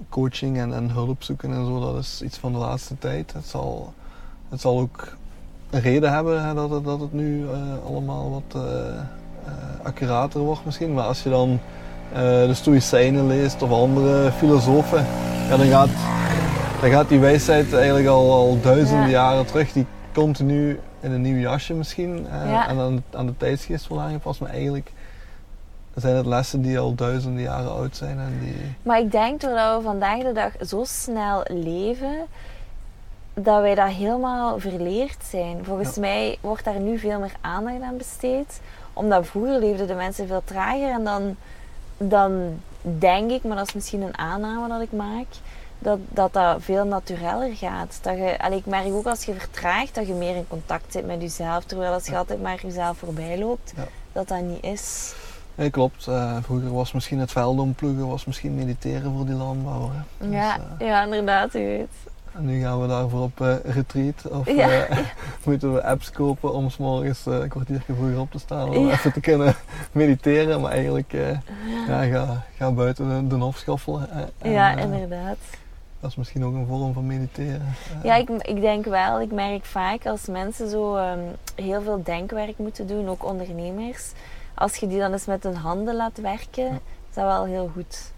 [0.10, 3.34] coaching en, en hulp zoeken en zo, dat is iets van de laatste tijd.
[3.34, 3.94] Het zal,
[4.50, 5.18] het zal ook
[5.70, 8.64] een reden hebben hè, dat, het, dat het nu eh, allemaal wat
[9.84, 10.94] accurater wordt misschien.
[10.94, 11.60] Maar als je dan
[12.14, 15.06] de Stoïcijnen leest of andere filosofen,
[15.50, 15.90] ja, dan, gaat,
[16.82, 19.12] dan gaat die wijsheid eigenlijk al, al duizenden Ja.
[19.12, 19.72] jaren terug.
[19.72, 22.68] Die continu in een nieuw jasje misschien eh, Ja.
[22.68, 24.40] en aan, aan de tijdsgeest wordt aangepast.
[24.40, 24.92] Maar eigenlijk
[25.96, 28.56] zijn het lessen die al duizenden jaren oud zijn en die...
[28.84, 32.16] Maar ik denk doordat we vandaag de dag zo snel leven,
[33.34, 35.58] dat wij dat helemaal verleerd zijn.
[35.64, 38.62] Volgens mij wordt daar nu veel meer aandacht aan besteed.
[38.94, 41.36] Omdat vroeger leefden de mensen veel trager en dan,
[42.10, 45.26] dan denk ik, maar dat is misschien een aanname dat ik maak,
[45.80, 48.00] dat dat, dat veel natureller gaat.
[48.02, 51.06] Dat je, allee, ik merk ook als je vertraagt dat je meer in contact zit
[51.06, 52.18] met jezelf, terwijl als je Ja.
[52.18, 53.84] altijd maar jezelf voorbij loopt, Ja.
[54.12, 55.14] dat dat niet is.
[55.56, 56.08] Nee, klopt.
[56.08, 59.90] Eh, vroeger was misschien het veld omploegen, was misschien mediteren voor die landbouwer.
[59.94, 60.28] hè.
[60.28, 61.88] Dus, ja, eh, ja, inderdaad, u weet.
[62.36, 64.28] En nu gaan we daarvoor op eh, retreat.
[64.30, 64.70] Of Ja.
[64.86, 64.98] eh,
[65.46, 68.86] moeten we apps kopen om s morgens eh, een kwartiertje vroeger op te staan om
[68.88, 68.92] Ja.
[68.92, 69.56] even te kunnen
[69.92, 70.62] mediteren.
[70.62, 71.12] Maar eigenlijk,
[71.88, 74.10] ja, ga, ga buiten de, de hof schoffelen.
[74.40, 75.38] en, Ja, inderdaad.
[76.00, 77.66] dat is misschien ook een vorm van mediteren.
[78.04, 81.20] Ja, ik, ik denk wel, ik merk vaak als mensen zo ehm,
[81.56, 84.12] heel veel denkwerk moeten doen, ook ondernemers,
[84.56, 86.68] als je die dan eens met hun handen laat werken,
[87.10, 88.12] is dat wel heel goed.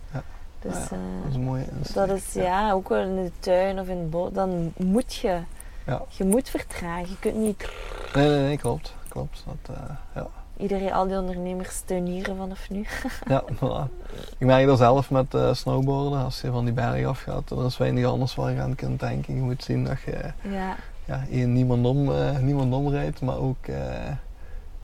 [0.64, 2.10] Dus Ah ja, eh, dat is een mooie dat insteek.
[2.12, 5.40] is ja, ook wel in de tuin of in het bos, dan moet je.
[5.86, 6.02] Ja.
[6.10, 7.10] Je moet vertragen.
[7.10, 7.70] Je kunt niet
[8.16, 8.96] Nee, nee, nee, klopt.
[9.08, 9.44] klopt.
[9.46, 9.84] Dat, eh,
[10.16, 10.28] ja.
[10.58, 12.86] iedereen, al die ondernemers steunieren vanaf nu.
[13.28, 13.92] Ja, voilà.
[14.38, 16.24] Ik merk dat zelf met eh, snowboarden.
[16.24, 19.36] Als je van die berg afgaat, er is weinig anders waar je aan kunt denken.
[19.36, 23.66] Je moet zien dat je Ja, ja, één, niemand, om, eh, niemand omrijdt, maar ook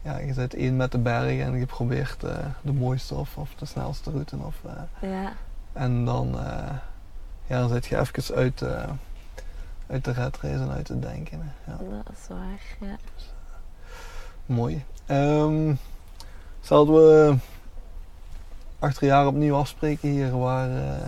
[0.01, 2.19] ja, je zit één met de berg en je probeert
[2.61, 4.35] de mooiste of, of de snelste route.
[4.45, 4.55] Of,
[5.01, 5.31] ja,
[5.73, 6.75] en dan, eh,
[7.47, 8.63] ja, dan zit je even uit,
[9.87, 11.53] uit de red race en uit het denken.
[11.63, 11.71] hè.
[11.71, 12.89] Ja, dat is waar.
[12.89, 12.97] Ja.
[14.45, 14.83] mooi.
[15.05, 15.73] Ehm
[16.61, 17.35] zouden we
[18.79, 21.07] achter jaar opnieuw afspreken hier, waar, eh,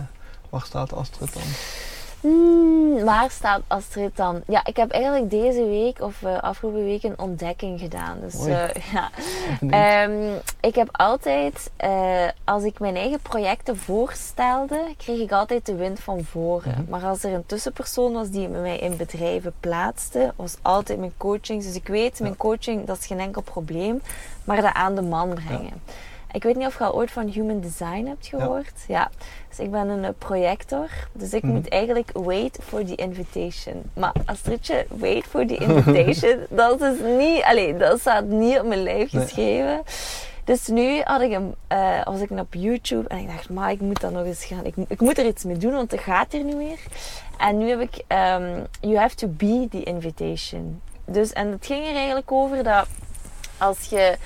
[0.50, 1.42] waar staat Astrid dan?
[3.00, 4.42] Waar staat Astrid dan?
[4.46, 8.20] Ja, ik heb eigenlijk deze week of eh, afgelopen week een ontdekking gedaan.
[8.20, 9.10] Dus eh, ja.
[9.70, 15.74] Ehm, ik heb altijd, eh, als ik mijn eigen projecten voorstelde, kreeg ik altijd de
[15.74, 16.72] wind van voren.
[16.72, 16.90] Mhm.
[16.90, 21.62] Maar als er een tussenpersoon was die mij in bedrijven plaatste, was altijd mijn coaching.
[21.62, 24.02] Dus ik weet, mijn coaching, dat is geen enkel probleem,
[24.44, 25.82] maar dat aan de man brengen.
[26.32, 28.72] Ik weet niet of je al ooit van Human Design hebt gehoord.
[28.88, 29.10] Ja.
[29.48, 30.88] Dus ik ben een eh, projector.
[31.12, 31.52] Dus ik Mhm.
[31.52, 33.82] moet eigenlijk wait for the invitation.
[33.94, 37.42] Maar Astridje, wait for the invitation, dat is niet...
[37.42, 39.22] Allee, dat staat niet op mijn lijf Nee.
[39.22, 39.82] geschreven.
[40.44, 43.80] Dus nu had ik een, eh, was ik op YouTube en ik dacht, maar ik
[43.80, 44.64] moet dat nog eens gaan.
[44.64, 46.78] Ik, ik moet er iets mee doen, want het gaat hier niet meer.
[47.38, 50.80] En nu heb ik ehm, You have to be the invitation.
[51.04, 52.86] Dus, en het ging er eigenlijk over dat
[53.58, 54.16] als je,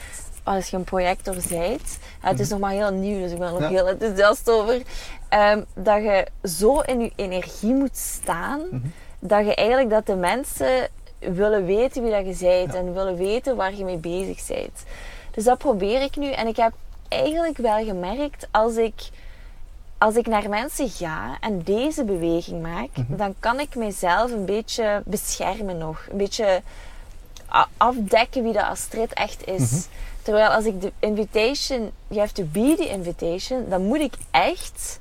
[0.46, 3.46] als je een projector bent, ja, het is nog maar heel nieuw, dus ik ben
[3.46, 3.72] er nog Mhm.
[3.72, 3.76] Ja.
[3.78, 4.82] heel enthousiast over,
[5.28, 8.87] ehm, dat je zo in je energie moet staan, Mhm.
[9.18, 12.78] dat je eigenlijk dat de mensen willen weten wie dat je bent Ja.
[12.78, 14.85] en willen weten waar je mee bezig bent.
[15.30, 16.72] Dus dat probeer ik nu en ik heb
[17.09, 18.94] eigenlijk wel gemerkt als ik
[19.98, 23.16] als ik naar mensen ga en deze beweging maak, Mhm.
[23.16, 26.06] dan kan ik mezelf een beetje beschermen nog.
[26.11, 26.62] Een beetje
[27.76, 29.70] afdekken wie de Astrid echt is.
[29.70, 29.80] Mhm.
[30.26, 35.00] Terwijl als ik de invitation, you have to be the invitation, dan moet ik echt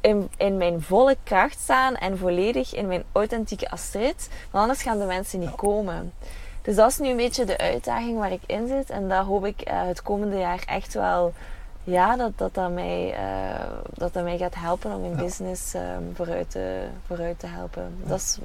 [0.00, 4.28] in, mijn volle kracht staan en volledig in mijn authentieke Astrid.
[4.50, 6.12] Want anders gaan de mensen niet komen.
[6.62, 8.90] Dus dat is nu een beetje de uitdaging waar ik in zit.
[8.90, 11.32] En dat hoop ik eh, het komende jaar echt wel
[11.86, 15.18] ja, dat, dat, mij, eh, dat mij gaat helpen om mijn Ja.
[15.22, 17.96] business ehm, vooruit, te, vooruit te helpen.
[18.04, 18.38] Dat is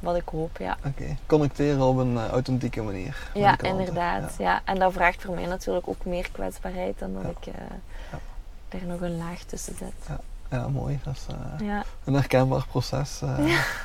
[0.00, 0.76] wat ik hoop, ja.
[0.86, 3.16] Oké, connecteren op een eh, authentieke manier.
[3.34, 4.34] Ja, inderdaad.
[4.38, 4.60] Ja.
[4.64, 9.00] En dat vraagt voor mij natuurlijk ook meer kwetsbaarheid dan dat ik eh, er nog
[9.00, 9.92] een laag tussen zet.
[10.08, 11.00] Ja, ja mooi.
[11.04, 11.26] Dat is
[11.66, 13.22] Ja, een herkenbaar proces.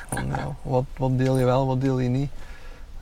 [0.08, 2.30] van, wat, wat deel je wel, wat deel je niet?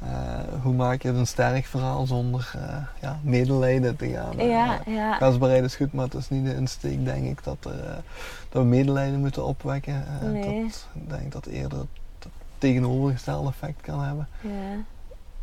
[0.07, 4.38] Eh, hoe maak je een sterk verhaal zonder eh, ja, medelijden te gaan?
[4.38, 5.21] Eh, ja, ja.
[5.62, 8.03] Is goed, maar het is niet de insteek, denk ik, dat, er,
[8.49, 10.05] dat we medelijden moeten opwekken.
[10.23, 10.62] Nee.
[10.62, 11.88] dat, ik denk dat eerder het,
[12.19, 14.29] het tegenovergestelde effect kan hebben.
[14.41, 14.51] ja.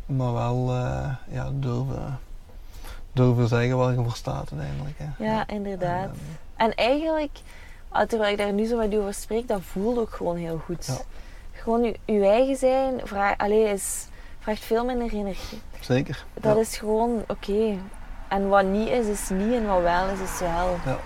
[0.06, 0.74] Maar wel
[1.28, 2.18] ja, durven,
[3.12, 4.98] durven zeggen waar je voor staat uiteindelijk.
[4.98, 5.24] Hè.
[5.24, 6.04] Ja, inderdaad.
[6.04, 6.14] En,
[6.56, 7.38] En eigenlijk,
[8.08, 10.86] terwijl ik daar nu zo met u over spreek, dat voelt ook gewoon heel goed.
[10.86, 10.96] Ja.
[11.52, 14.06] Gewoon uw, uw eigen zijn vraag, allee, is,
[14.50, 15.60] vraagt veel minder energie.
[15.80, 16.24] zeker.
[16.34, 16.60] Dat ja.
[16.60, 17.76] is gewoon oké.
[18.28, 19.52] En wat niet is, is niet.
[19.54, 20.76] En wat wel is, is wel.
[20.84, 20.96] Ja.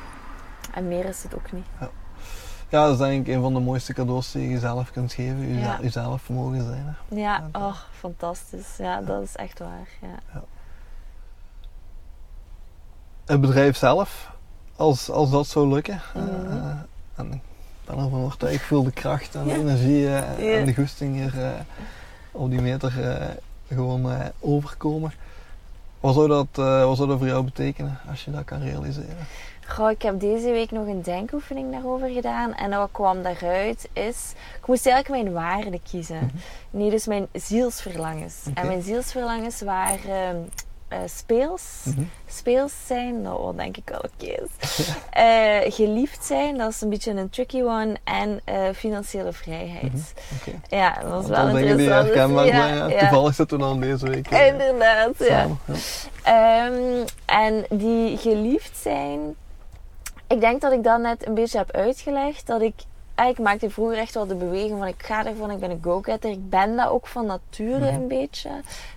[0.74, 1.64] En meer is het ook niet.
[2.68, 5.48] ja, dat is denk ik een van de mooiste cadeaus die je jezelf kunt geven.
[5.54, 5.83] Jezelf, Ja.
[5.83, 6.96] jezelf mogen zijn.
[7.09, 7.16] Hè.
[7.16, 8.76] Ja, Ja, oh, fantastisch.
[8.78, 9.88] Ja, dat is echt waar.
[10.00, 10.42] Ja.
[13.24, 14.30] Het bedrijf zelf,
[14.76, 16.00] als, als dat zou lukken.
[16.14, 16.46] Mhm.
[16.46, 16.66] eh,
[17.14, 17.40] en ik
[17.85, 19.57] ben ervan overtuigd, ik voel de kracht en de Ja.
[19.57, 20.59] energie eh, Ja.
[20.59, 21.50] en de goesting hier eh,
[22.35, 23.29] op die meter eh,
[23.68, 25.12] gewoon eh, overkomen.
[26.01, 29.27] Wat zou, dat, eh, wat zou dat voor jou betekenen als je dat kan realiseren?
[29.66, 32.55] Goh, ik heb deze week nog een denkoefening daarover gedaan.
[32.55, 34.33] En wat kwam daaruit is...
[34.61, 36.31] Ik moest eigenlijk mijn waarden kiezen.
[36.70, 38.35] Nee, dus mijn zielsverlangens.
[38.55, 40.49] En mijn zielsverlangens waren
[40.88, 41.62] eh, speels.
[41.85, 42.03] Mhm.
[42.27, 44.51] Speels zijn, nou, wat denk ik wel oké is.
[45.11, 47.97] Eh, geliefd zijn, dat is een beetje een tricky one.
[48.05, 49.92] En eh, financiële vrijheid.
[49.92, 50.57] Mhm.
[50.68, 52.77] Ja, dat was wel dingen die herkenbaar ja, zijn.
[52.77, 52.87] Ja.
[52.87, 52.99] ja.
[52.99, 55.59] Toevallig zitten we dan deze week Inderdaad, samen.
[55.64, 55.75] Ja.
[56.23, 59.35] Ehm, en die geliefd zijn,
[60.27, 62.47] ik denk dat ik dat net een beetje heb uitgelegd.
[62.47, 62.75] Dat ik,
[63.16, 66.31] ik maakte vroeger echt wel de beweging van ik ga ervan, ik ben een go-getter.
[66.31, 67.94] Ik ben dat ook van nature Mhm.
[67.94, 68.50] een beetje.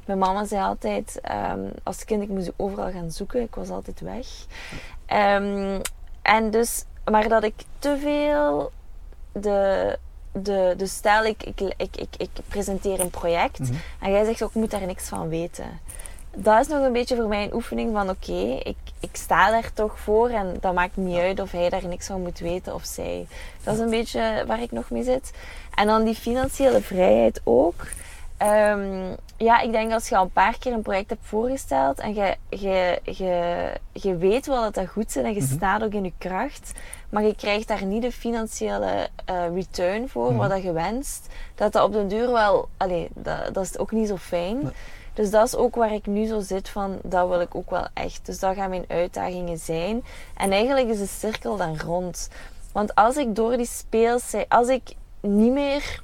[0.06, 3.41] Mijn mama zei altijd, ehm, als kind ik moest overal gaan zoeken.
[3.41, 4.27] Ik was altijd weg.
[5.06, 5.80] Ehm,
[6.21, 8.71] en dus, maar dat ik te veel
[9.32, 9.97] de...
[10.32, 13.73] De, dus stel, ik, ik, ik, ik, ik presenteer een project Mhm.
[14.01, 15.80] en jij zegt ook, ik moet daar niks van weten.
[16.39, 19.73] Dat is nog een beetje voor mij een oefening van oké, ik, ik sta daar
[19.73, 22.84] toch voor en dat maakt niet uit of hij daar niks van moet weten of
[22.86, 23.28] zij.
[23.63, 25.32] Dat is een beetje waar ik nog mee zit.
[25.76, 27.86] En dan die financiële vrijheid ook.
[28.38, 29.04] Ehm,
[29.38, 32.36] ja, ik denk als je al een paar keer een project hebt voorgesteld en je,
[32.50, 35.54] je, je, je weet wel dat dat goed zit en je Mhm.
[35.54, 36.71] staat ook in je kracht,
[37.10, 40.38] maar je krijgt daar niet de financiële eh, return voor Mhm.
[40.38, 43.91] wat dat je wenst, dat dat op den duur wel, allee, dat, dat is ook
[43.91, 44.58] niet zo fijn.
[44.63, 44.71] Nee.
[45.17, 47.88] Dus dat is ook waar ik nu zo zit van, dat wil ik ook wel
[47.93, 48.25] echt.
[48.25, 50.03] Dus dat gaan mijn uitdagingen zijn.
[50.36, 52.30] En eigenlijk is de cirkel dan rond.
[52.71, 54.82] Want als ik door die speels, als ik
[55.21, 56.01] niet meer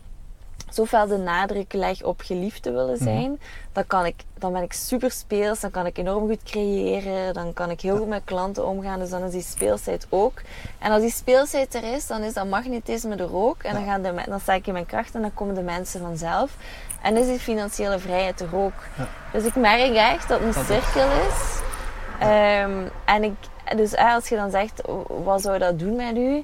[0.69, 3.04] zoveel de nadruk leg op geliefd te willen Mhm.
[3.04, 3.39] zijn,
[3.71, 7.54] dan, kan ik, dan ben ik super speels, dan kan ik enorm goed creëren, dan
[7.54, 10.41] kan ik heel goed met klanten omgaan, dus dan is die speelsheid ook.
[10.80, 14.02] En als die speelsheid er is, dan is dat magnetisme er ook, en dan, gaan
[14.02, 16.56] de, dan sta ik in mijn kracht en dan komen de mensen vanzelf.
[17.04, 18.74] En is die financiële vrijheid er ook.
[18.98, 19.08] Ja.
[19.32, 21.62] Dus ik merk echt dat het een cirkel is.
[22.20, 23.34] Ehm, en ik,
[23.76, 24.82] dus eh, als je dan zegt,
[25.24, 26.44] wat zou dat doen met u?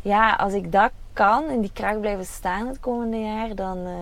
[0.00, 3.76] Ja, als ik dat kan, in die kracht blijven staan het komende jaar, dan...
[3.86, 3.92] eh,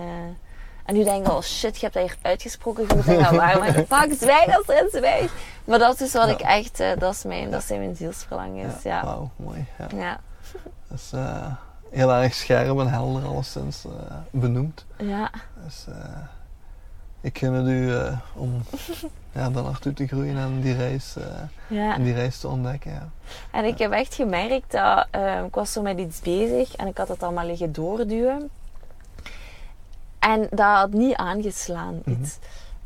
[0.85, 3.35] en nu denk ik, oh shit, je hebt dat hier uitgesproken, je moet dat gaan
[3.35, 3.85] waarmaken.
[3.87, 5.29] Pak, zwijg als er.
[5.63, 6.33] Maar dat is wat Ja.
[6.33, 8.83] ik echt, eh, dat, is mijn, dat zijn mijn zielsverlangens.
[8.83, 8.95] Ja.
[8.95, 9.05] Ja.
[9.05, 9.65] Wauw, mooi.
[9.77, 9.87] Ja.
[9.97, 10.19] Ja.
[10.89, 11.11] Dat is
[11.89, 14.85] heel erg scherp en helder alleszins eh, benoemd.
[14.97, 15.31] ja.
[15.63, 16.17] Dus eh,
[17.21, 18.61] ik gun het u eh, om
[19.35, 21.15] ja, daar naartoe te groeien en die reis,
[21.67, 21.93] ja.
[21.95, 22.91] en die reis te ontdekken.
[22.91, 23.09] Ja.
[23.51, 25.07] En ik heb echt gemerkt dat
[25.45, 28.49] ik was zo met iets bezig en ik had het allemaal liggen doorduwen.
[30.19, 32.21] En dat had niet aangeslaan, Mhm.
[32.21, 32.37] iets.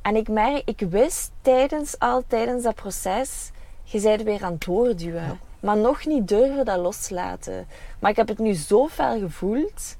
[0.01, 3.51] En ik merk, ik wist tijdens al tijdens dat proces,
[3.83, 5.23] je bent weer aan het doorduwen.
[5.23, 5.38] Ja.
[5.59, 7.67] Maar nog niet durven dat loslaten.
[7.99, 9.95] Maar ik heb het nu zo fel gevoeld,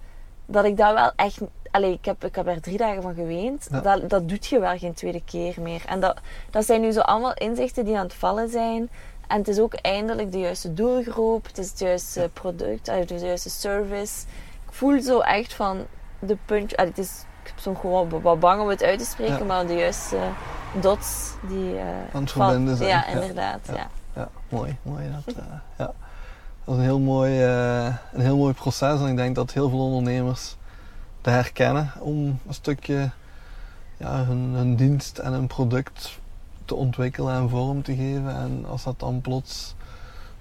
[0.46, 1.40] dat ik dat wel echt...
[1.72, 3.68] Allee, ik heb, ik heb er drie dagen van geweend.
[3.72, 3.80] Ja.
[3.82, 5.84] Dat, dat doet je wel geen tweede keer meer.
[5.88, 6.18] En dat,
[6.50, 8.90] dat zijn nu zo allemaal inzichten die aan het vallen zijn.
[9.28, 11.46] En het is ook eindelijk de juiste doelgroep.
[11.48, 14.26] Het is het juiste product, eh, de juiste service.
[14.68, 15.86] Ik voel zo echt van
[16.20, 16.76] de puntje...
[16.82, 19.44] het is, ik heb zo gewoon wat bang om het uit te spreken, Ja.
[19.44, 20.18] maar de juiste
[20.82, 21.78] dots die...
[21.78, 22.90] eh, Aan het verbinden zijn.
[22.90, 23.14] Ja, Ja.
[23.20, 23.60] inderdaad.
[23.76, 23.88] Ja.
[24.20, 24.30] Ja.
[24.50, 24.78] Mooi.
[24.82, 25.44] mooi dat, eh,
[25.78, 25.94] ja.
[26.64, 29.70] dat is een heel, mooi, eh, een heel mooi proces en ik denk dat heel
[29.70, 30.56] veel ondernemers
[31.22, 33.10] te herkennen om een stukje
[33.98, 36.20] ja, hun, dienst en hun product
[36.66, 38.36] te ontwikkelen en vorm te geven.
[38.36, 39.76] En als dat dan plots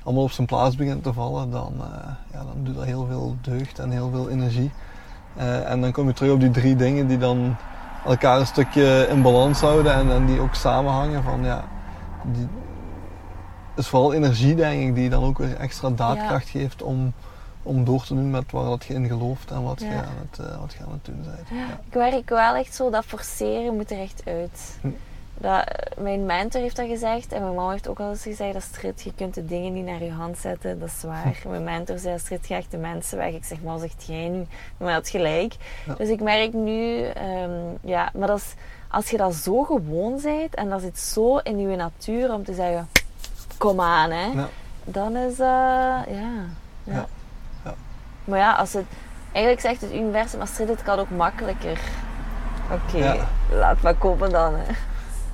[0.03, 3.37] allemaal op zijn plaats begint te vallen, dan, eh, ja, dan doet dat heel veel
[3.41, 4.71] deugd en heel veel energie.
[5.65, 7.57] En dan kom je terug op die drie dingen die dan
[8.07, 11.23] elkaar een stukje in balans houden en, en die ook samenhangen.
[11.23, 11.65] Van, ja,
[13.79, 17.13] is vooral energie, denk ik, die dan ook weer extra daadkracht geeft om,
[17.63, 19.87] om door te doen met waar dat je in gelooft en wat, Ja.
[19.87, 21.49] je, aan het, eh, wat je aan het doen bent.
[21.61, 21.79] Ja.
[21.87, 24.79] Ik werk wel echt zo, dat forceren moet er echt uit.
[24.81, 24.89] Hm.
[25.41, 28.55] Dat, eh, mijn mentor heeft dat gezegd en mijn mama heeft ook al eens gezegd,
[28.57, 31.43] Astrid, je kunt de dingen niet naar je hand zetten, dat is waar.
[31.49, 33.33] Mijn mentor zei, Astrid, ga echt de mensen weg.
[33.35, 34.49] Ik zeg, maar zegt jij niet.
[34.77, 35.55] Maar had gelijk.
[35.87, 35.95] Ja.
[35.95, 38.55] Dus ik merk nu, ehm, ja, maar dat is,
[38.89, 42.55] als je dat zo gewoon bent en dat zit zo in je natuur om te
[42.55, 42.89] zeggen,
[43.59, 44.27] kom aan hè.
[44.27, 44.49] Ja.
[44.85, 46.05] Dan is dat, ja.
[46.09, 46.45] ja.
[46.85, 47.07] Ja.
[47.65, 47.75] Ja.
[48.25, 48.85] Maar ja, als het,
[49.33, 51.81] eigenlijk zegt het universum, Astrid, het kan ook makkelijker.
[52.73, 53.17] Oké, Ja.
[53.53, 54.55] laat maar komen dan.
[54.55, 54.73] Hè.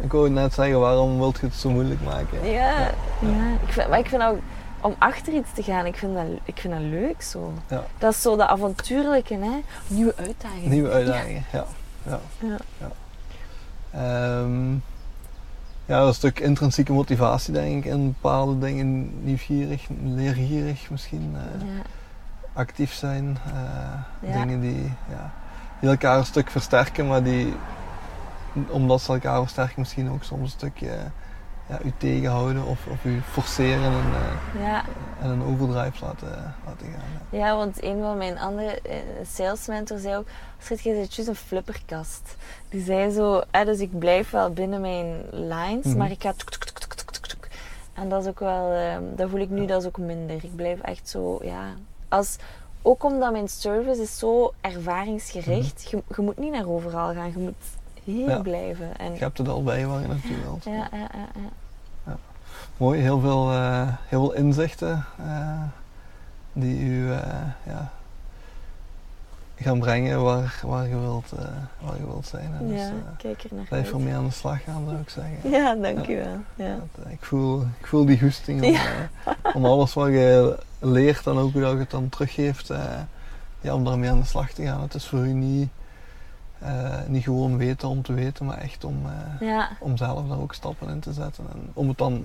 [0.04, 2.50] Ik wou net zeggen, waarom wilt je het zo moeilijk maken?
[2.50, 2.76] Ja,
[3.20, 3.52] ja.
[3.66, 4.38] Ik vind, maar ik vind ook,
[4.80, 7.52] om achter iets te gaan, ik vind dat, ik vind dat leuk zo.
[7.68, 7.84] Ja.
[7.98, 9.62] Dat is zo dat avontuurlijke, hè.
[9.87, 10.70] Nieuwe uitdagingen.
[10.70, 11.64] Nieuwe uitdagingen, ja.
[12.02, 12.18] ja.
[12.78, 12.90] Ja.
[13.90, 14.74] Ehm,
[15.86, 19.24] ja, een stuk intrinsieke motivatie denk ik in bepaalde dingen.
[19.24, 21.34] Nieuwsgierig, leergierig misschien.
[21.36, 21.82] eh, Ja.
[22.52, 23.36] actief zijn.
[23.46, 24.32] eh, Ja.
[24.38, 25.32] Dingen die, ja,
[25.80, 27.54] die elkaar een stuk versterken, maar die,
[28.68, 30.90] omdat ze elkaar versterken, misschien ook soms een stukje
[31.78, 34.84] ja, u tegenhouden of, of u forceren en, eh, ja.
[35.20, 37.00] en een overdrive laten, laten gaan.
[37.30, 37.38] Ja.
[37.38, 38.96] Ja, want een van mijn andere eh,
[39.32, 40.26] sales mentors zei ook,
[40.58, 42.37] Schrik, je juist een flipperkast.
[42.68, 45.96] Die zei zo, hè, dus ik blijf wel binnen mijn lines, Mhm.
[45.96, 47.48] maar ik ga tuk, tuk, tuk.
[47.92, 50.37] En dat is ook wel, eh, dat voel ik nu, dat is ook minder.
[50.44, 51.64] Ik blijf echt zo, ja,
[52.08, 52.37] als,
[52.82, 55.88] ook omdat mijn service is zo ervaringsgericht.
[55.90, 57.54] Je, je moet niet naar overal gaan, je moet
[58.04, 58.30] hier Mhm.
[58.30, 58.38] Ja.
[58.42, 58.96] blijven.
[58.98, 60.64] En, Je hebt het al bij je wilt.
[60.64, 61.48] ja, ja, ja, ja.
[62.76, 65.62] Mooi, heel veel, eh, heel veel inzichten eh,
[66.52, 67.18] die u eh,
[67.66, 67.90] ja,
[69.56, 71.32] gaan brengen waar, waar, je wilt,
[71.80, 72.54] waar je wilt zijn.
[72.58, 75.08] En dus, ja, eh, kijk er naar blijf ermee aan de slag gaan, zou ik
[75.08, 75.50] zeggen.
[75.50, 76.37] Ja, dankjewel.
[76.54, 76.74] Ja.
[76.74, 79.08] Dat, eh, ik, voel, ik voel die goesting om, Ja.
[79.54, 82.70] om alles wat je leert en ook hoe je het dan teruggeeft,
[83.60, 84.80] ja, om daarmee aan de slag te gaan.
[84.80, 85.68] Het is voor u niet,
[87.06, 89.02] niet gewoon weten om te weten, maar echt om,
[89.40, 89.68] ja.
[89.80, 91.44] om zelf daar ook stappen in te zetten.
[91.52, 92.24] En om het dan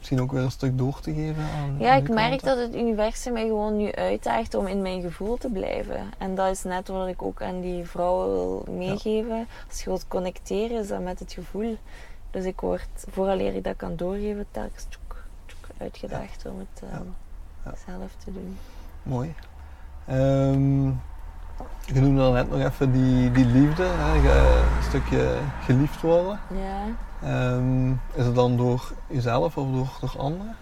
[0.00, 2.46] misschien ook weer een stuk door te geven aan Ja, aan ik merk klanten.
[2.46, 6.00] dat het universum mij gewoon nu uitdaagt om in mijn gevoel te blijven.
[6.18, 9.46] En dat is net wat ik ook aan die vrouwen wil meegeven.
[9.68, 11.76] Als je wilt connecteren, is dat met het gevoel.
[12.30, 16.82] Dus ik word, vooraleer ik dat kan doorgeven, telkens tjoek, tjoek, uitgedaagd om het
[17.64, 17.72] Ja.
[17.86, 18.58] zelf te doen.
[19.02, 19.34] Mooi.
[20.06, 20.88] Ehm,
[21.84, 26.40] je noemde dan net nog even die, die liefde, hè, ge- een stukje geliefd worden.
[26.48, 26.78] Ja.
[27.28, 30.56] Ehm, is het dan door jezelf of door, door anderen?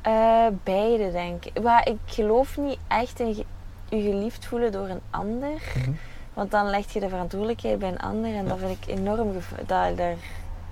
[0.00, 1.62] Eh, beide, denk ik.
[1.62, 3.44] Maar ik geloof niet echt in je
[3.88, 5.50] geliefd voelen door een ander.
[5.76, 5.90] Mhm.
[6.34, 8.48] Want dan leg je de verantwoordelijkheid bij een ander en Ja.
[8.48, 9.28] dat vind ik enorm.
[9.66, 10.14] daar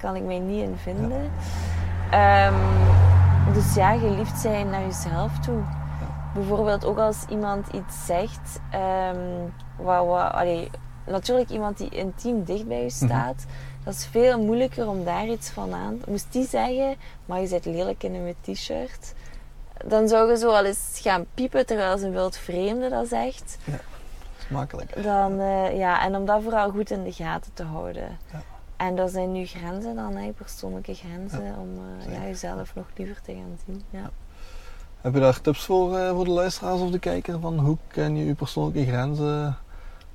[0.00, 1.30] kan ik mij niet in vinden.
[2.10, 2.54] Ehm,
[3.52, 5.60] dus ja, geliefd zijn naar jezelf toe.
[6.34, 10.70] Bijvoorbeeld ook als iemand iets zegt, ehm waar, waar, allee,
[11.06, 13.44] natuurlijk iemand die intiem dicht bij je staat,
[13.84, 16.00] dat is veel moeilijker om daar iets van aan.
[16.08, 19.14] Moest die zeggen, maar je zit lelijk in een wit t-shirt,
[19.84, 23.58] dan zou je zo wel eens gaan piepen terwijl ze een wild vreemde dat zegt.
[23.64, 23.80] Dat
[24.38, 25.02] is makkelijk.
[25.02, 28.18] Dan, eh, ja, en om dat vooral goed in de gaten te houden.
[28.32, 28.42] Ja.
[28.76, 33.22] En dat zijn nu grenzen dan, hè, persoonlijke grenzen, om eh, ja, jezelf nog liever
[33.22, 33.82] te gaan zien.
[33.90, 34.10] Ja.
[35.04, 37.40] Heb je daar tips voor, eh, voor de luisteraars of de kijker?
[37.40, 39.58] Van hoe kan je je persoonlijke grenzen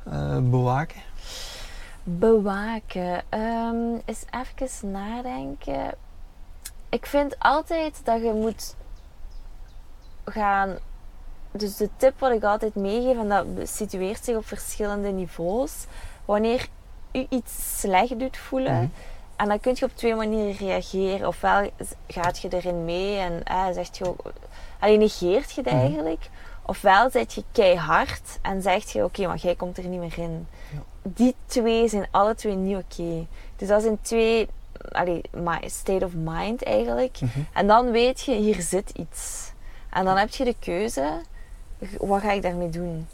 [0.04, 1.02] eh, bewaken?
[2.04, 3.22] Bewaken.
[3.30, 4.24] Ehm eens
[4.58, 5.92] even nadenken.
[6.90, 8.76] Ik vind altijd dat je moet
[10.26, 10.78] gaan.
[11.52, 15.86] Dus de tip wat ik altijd meegeef, en dat situeert zich op verschillende niveaus.
[16.26, 16.68] Wanneer
[17.12, 18.88] u iets slecht doet voelen, Mhm.
[19.36, 21.28] en dan kun je op twee manieren reageren.
[21.28, 21.70] Ofwel
[22.08, 24.32] gaat je erin mee en eh, zegt je ook,
[24.80, 25.82] alleen negeert je het Mhm.
[25.82, 26.30] eigenlijk.
[26.66, 30.48] Ofwel zet je keihard en zegt je, oké, maar jij komt er niet meer in.
[30.74, 30.80] Ja.
[31.04, 33.26] Die twee zijn alle twee niet oké.
[33.56, 34.48] Dus dat zijn twee,
[34.92, 35.22] allee,
[35.66, 37.22] state of mind eigenlijk.
[37.22, 37.40] Mhm.
[37.54, 39.52] En dan weet je, hier zit iets.
[39.90, 41.22] En dan heb je de keuze,
[41.98, 43.08] wat ga ik daarmee doen?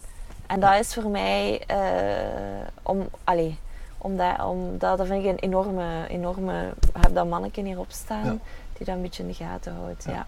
[0.48, 3.58] En dat is voor mij, eh, om, allee,
[3.98, 8.26] om dat, om dat, dat vind ik een enorme, enorme, heb dat manneke hierop staan,
[8.26, 8.38] Ja.
[8.78, 10.04] die dat een beetje in de gaten houdt.
[10.04, 10.12] Ja.
[10.12, 10.28] Ja.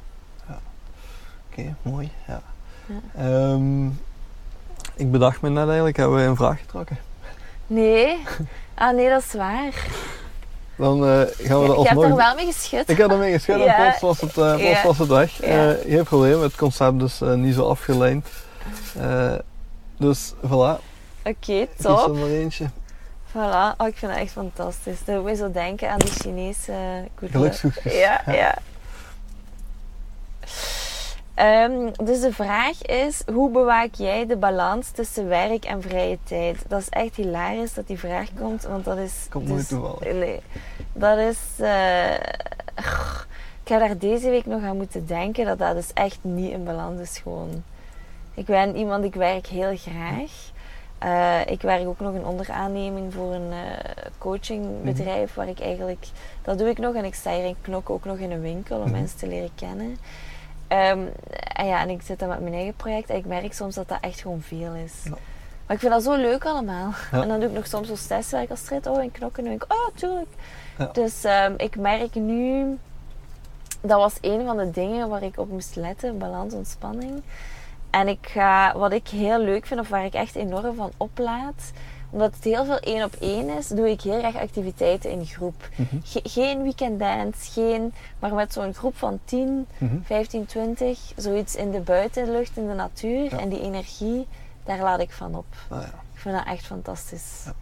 [1.57, 2.11] Oké, mooi.
[2.27, 2.41] Ja.
[2.85, 2.99] Ja.
[3.23, 3.85] Ehm,
[4.95, 6.97] ik bedacht me net eigenlijk, hebben we een vraag getrokken?
[7.67, 8.17] Nee?
[8.73, 9.87] Ah nee, dat is waar.
[10.75, 12.03] Dan eh, gaan we Ja, er je hebt alsnog...
[12.03, 12.89] er wel mee geschud.
[12.89, 13.75] Ik heb ermee geschud en Ja.
[13.75, 14.83] plots was het, plots Ja.
[14.83, 15.41] was het weg.
[15.41, 15.71] Ja.
[15.73, 18.27] Eh, geen probleem, het concept is eh, niet zo afgeleid.
[19.97, 20.79] Dus voilà,
[21.23, 22.07] Oké, kies top.
[22.07, 22.69] er maar eentje.
[23.31, 23.75] Voilà.
[23.77, 25.03] Oh, ik vind het echt fantastisch.
[25.05, 26.77] Dat me zo denken aan die Chinese uh,
[27.15, 27.31] good luck.
[27.31, 27.93] Gelukshoekjes.
[27.93, 28.57] Ja, ja.
[31.37, 36.57] Ehm, dus de vraag is, hoe bewaak jij de balans tussen werk en vrije tijd?
[36.67, 39.13] Dat is echt hilarisch dat die vraag komt, want dat is...
[39.29, 40.13] Komt dus- toevallig.
[40.13, 40.39] Nee,
[40.93, 41.37] dat is...
[41.59, 42.13] eh,
[43.63, 46.63] ik heb daar deze week nog aan moeten denken, dat dat dus echt niet in
[46.63, 47.63] balans is gewoon.
[48.33, 50.31] Ik ben iemand, ik werk heel graag.
[50.99, 56.05] Eh, ik werk ook nog een onderaanneming voor een eh, coachingbedrijf waar ik eigenlijk...
[56.41, 58.77] Dat doe ik nog en ik sta hier in Knokken ook nog in een winkel
[58.77, 58.91] om Mhm.
[58.91, 59.97] mensen te leren kennen.
[60.67, 60.99] Ehm,
[61.53, 63.87] en ja, en ik zit dan met mijn eigen project en ik merk soms dat
[63.87, 64.93] dat echt gewoon veel is.
[65.03, 65.09] Ja.
[65.65, 66.91] Maar ik vind dat zo leuk allemaal.
[67.11, 67.21] Ja.
[67.21, 68.87] En dan doe ik nog soms zo stresswerk als strijd.
[68.87, 69.43] Oh, in knokken.
[69.43, 70.29] En denk ik, oh, tuurlijk.
[70.77, 70.89] Ja.
[70.93, 72.77] Dus ehm, ik merk nu...
[73.81, 76.17] Dat was een van de dingen waar ik op moest letten.
[76.17, 77.21] Balans, ontspanning.
[77.89, 81.71] En ik ga, wat ik heel leuk vind, of waar ik echt enorm van oplaad...
[82.09, 85.69] Omdat het heel veel één op één is, doe ik heel erg activiteiten in groep.
[85.75, 87.93] Mhm, Ge- geen weekenddance, geen...
[88.19, 89.97] Maar met zo'n groep van 10, mhm.
[90.03, 93.23] 15, 20, zoiets in de buitenlucht, in de natuur.
[93.23, 93.39] Ja.
[93.39, 94.27] En die energie,
[94.63, 95.45] daar laat ik van op.
[95.69, 95.87] Nou ja.
[96.13, 97.43] Ik vind dat echt fantastisch.
[97.45, 97.53] Ja.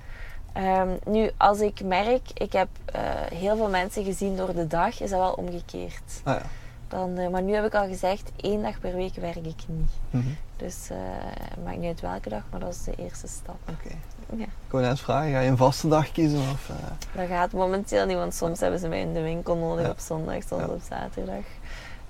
[0.54, 3.02] Ehm, nu, als ik merk, ik heb eh,
[3.34, 6.22] heel veel mensen gezien door de dag, is dat wel omgekeerd.
[6.24, 6.46] Nou ja.
[6.88, 9.91] Dan, eh, maar nu heb ik al gezegd, één dag per week werk ik niet.
[10.10, 10.24] Mhm.
[10.58, 13.58] Dus het maakt niet uit welke dag, maar dat is de eerste stap.
[13.70, 13.96] Oké.
[14.36, 14.46] Ja.
[14.72, 16.40] Net eens vragen, ga je een vaste dag kiezen?
[16.40, 16.76] Of, eh,
[17.20, 19.92] Dat gaat momenteel niet, want soms hebben ze mij in de winkel nodig Ja.
[19.92, 20.68] op zondag, soms Ja.
[20.68, 21.44] op zaterdag.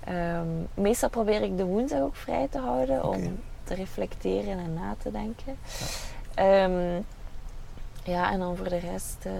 [0.04, 4.96] Ehm, meestal probeer ik de woensdag ook vrij te houden om te reflecteren en na
[4.98, 5.58] te denken.
[6.34, 7.02] Ehm,
[8.04, 9.32] ja, en dan voor de rest, eh,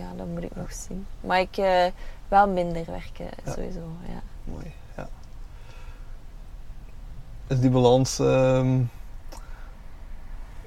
[0.00, 1.06] ja, dat moet ik nog zien.
[1.20, 1.84] Maar ik eh,
[2.28, 3.80] wel minder werken, sowieso.
[4.08, 4.20] Ja.
[4.44, 5.08] mooi, ja.
[7.46, 8.18] Is die balans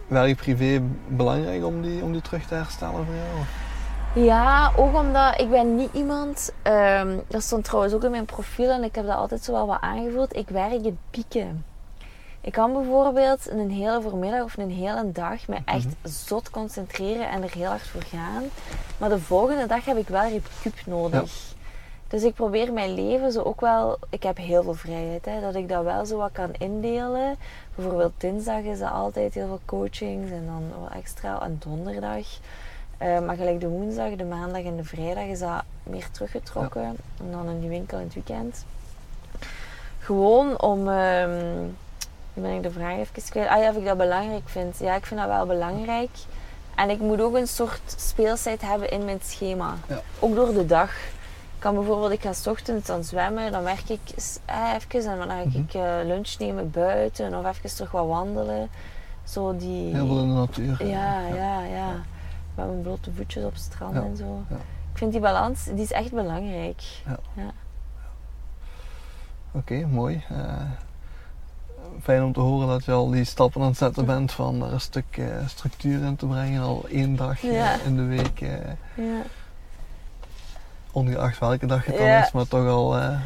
[0.10, 3.46] ehm werk-privé belangrijk om die, om die terug te herstellen voor jou?
[4.26, 8.70] Ja, ook omdat ik ben niet iemand, ehm, dat stond trouwens ook in mijn profiel
[8.70, 11.66] en ik heb dat altijd zo wel wat aangevuld, ik werk in pieken.
[12.42, 17.44] Ik kan bijvoorbeeld een hele voormiddag of een hele dag me echt zot concentreren en
[17.44, 18.44] er heel hard voor gaan.
[18.98, 21.32] Maar de volgende dag heb ik wel recup nodig.
[22.10, 25.56] Dus ik probeer mijn leven zo ook wel, ik heb heel veel vrijheid, hè, dat
[25.56, 27.36] ik dat wel zo wat kan indelen.
[27.76, 32.26] Bijvoorbeeld dinsdag is dat altijd heel veel coachings en dan wat extra en donderdag.
[32.98, 36.98] Eh, maar gelijk de woensdag, de maandag en de vrijdag is dat meer teruggetrokken.
[37.20, 38.66] En dan in die winkel in het weekend.
[40.00, 41.68] Gewoon om, ehm
[42.42, 43.48] ben ik de vraag even kwijt.
[43.48, 44.80] Ah ja, of ik dat belangrijk vind.
[44.80, 46.10] Ja, ik vind dat wel belangrijk.
[46.76, 49.76] En ik moet ook een soort speeltijd hebben in mijn schema.
[49.88, 50.02] Ja.
[50.20, 50.92] Ook door de dag.
[51.60, 54.00] Ik kan bijvoorbeeld, ik ga 's ochtends dan zwemmen, dan werk ik
[54.46, 55.78] eh, even en dan ga ik Mhm.
[55.78, 58.70] eh, lunch nemen buiten of even terug wat wandelen.
[59.24, 59.94] Zo die...
[59.96, 60.86] Heel veel in de natuur.
[60.88, 61.92] Ja, ja, ja.
[62.56, 64.44] Met mijn blote voetjes op het strand Ja, en zo.
[64.50, 64.56] ja.
[64.92, 66.84] Ik vind die balans, die is echt belangrijk.
[69.52, 70.24] Oké, mooi.
[70.30, 70.62] Eh,
[72.02, 74.74] fijn om te horen dat je al die stappen aan het zetten bent van er
[74.74, 76.62] een stuk structuur in te brengen.
[76.62, 77.76] Al één dag Ja.
[77.86, 78.40] in de week,
[78.96, 79.22] Ja.
[80.92, 83.20] Ongeacht welke dag het dan is, maar toch al eh,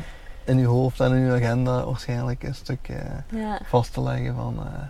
[0.43, 4.57] in je hoofd en in je agenda waarschijnlijk een stuk eh, vast te leggen van
[4.59, 4.83] eh,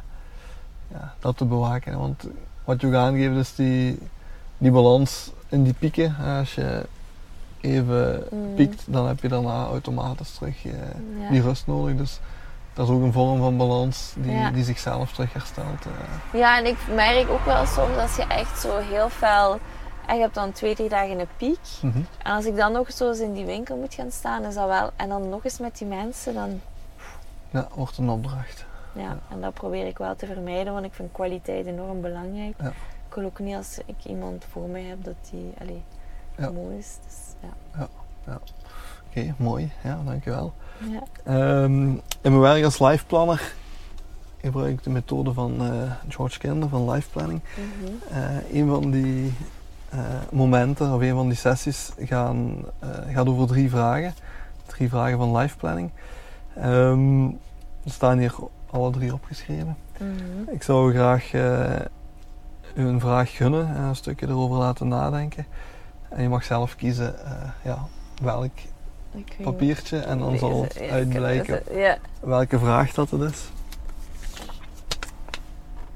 [0.92, 2.00] ja, dat te bewaken.
[2.00, 2.28] Want
[2.64, 4.00] wat je ook aangeeft is die,
[4.58, 6.16] die balans in die pieken.
[6.40, 6.86] Als je
[7.62, 8.56] even Mm.
[8.56, 10.72] piekt, dan heb je daarna automatisch terug Ja.
[11.30, 11.96] die rust nodig.
[11.96, 12.20] Dus
[12.74, 14.52] dat is ook een vorm van balans die, Ja.
[14.52, 15.86] die zichzelf terug herstelt.
[16.34, 19.60] Ja, en ik merk ook wel soms als je echt zo heel fel...
[20.08, 21.60] En je hebt dan twee, drie dagen een piek.
[21.82, 21.98] Mhm.
[22.24, 24.68] En als ik dan nog zo eens in die winkel moet gaan staan, is dat
[24.68, 24.90] wel...
[24.96, 26.62] En dan nog eens met die mensen, dan...
[27.50, 28.66] Ja, wordt een opdracht.
[28.96, 29.18] Ja, Ja.
[29.30, 32.56] en dat probeer ik wel te vermijden, want ik vind kwaliteit enorm belangrijk.
[32.62, 32.68] Ja.
[33.10, 35.84] Ik wil ook niet als ik iemand voor mij heb dat die allee,
[36.38, 36.52] Ja.
[36.52, 36.98] mooi is.
[37.06, 37.88] Dus, ja.
[39.10, 39.72] Oké, mooi.
[39.84, 40.54] Ja, dankjewel.
[40.78, 41.04] Ja.
[41.24, 43.54] Ehm, in mijn werk als life planner
[44.42, 47.42] gebruik ik de methode van eh, George Kinder van life planning.
[47.56, 48.14] Mhm.
[48.18, 49.34] Eh, een van die
[49.94, 50.00] eh,
[50.32, 54.14] momenten of een van die sessies gaan, eh, gaat over drie vragen.
[54.66, 55.92] Drie vragen van life planning.
[56.56, 57.26] Ehm,
[57.84, 58.36] er staan hier
[58.70, 59.78] alle drie opgeschreven.
[59.98, 60.52] Mhm.
[60.52, 61.86] Ik zou graag eh,
[62.76, 65.46] u een vraag gunnen en een stukje erover laten nadenken.
[66.10, 67.16] En je mag zelf kiezen
[67.64, 67.88] ja,
[68.22, 68.52] welk
[69.42, 71.62] papiertje en dan zal het uitblijken.
[71.72, 73.50] Ja, welke vraag dat het is.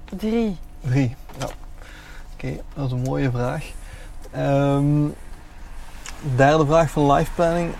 [0.05, 0.57] drie.
[0.81, 1.15] Drie.
[1.39, 1.47] Ja.
[2.33, 3.71] Oké, dat is een mooie vraag.
[4.31, 5.07] Ehm,
[6.35, 7.71] derde vraag van life planning.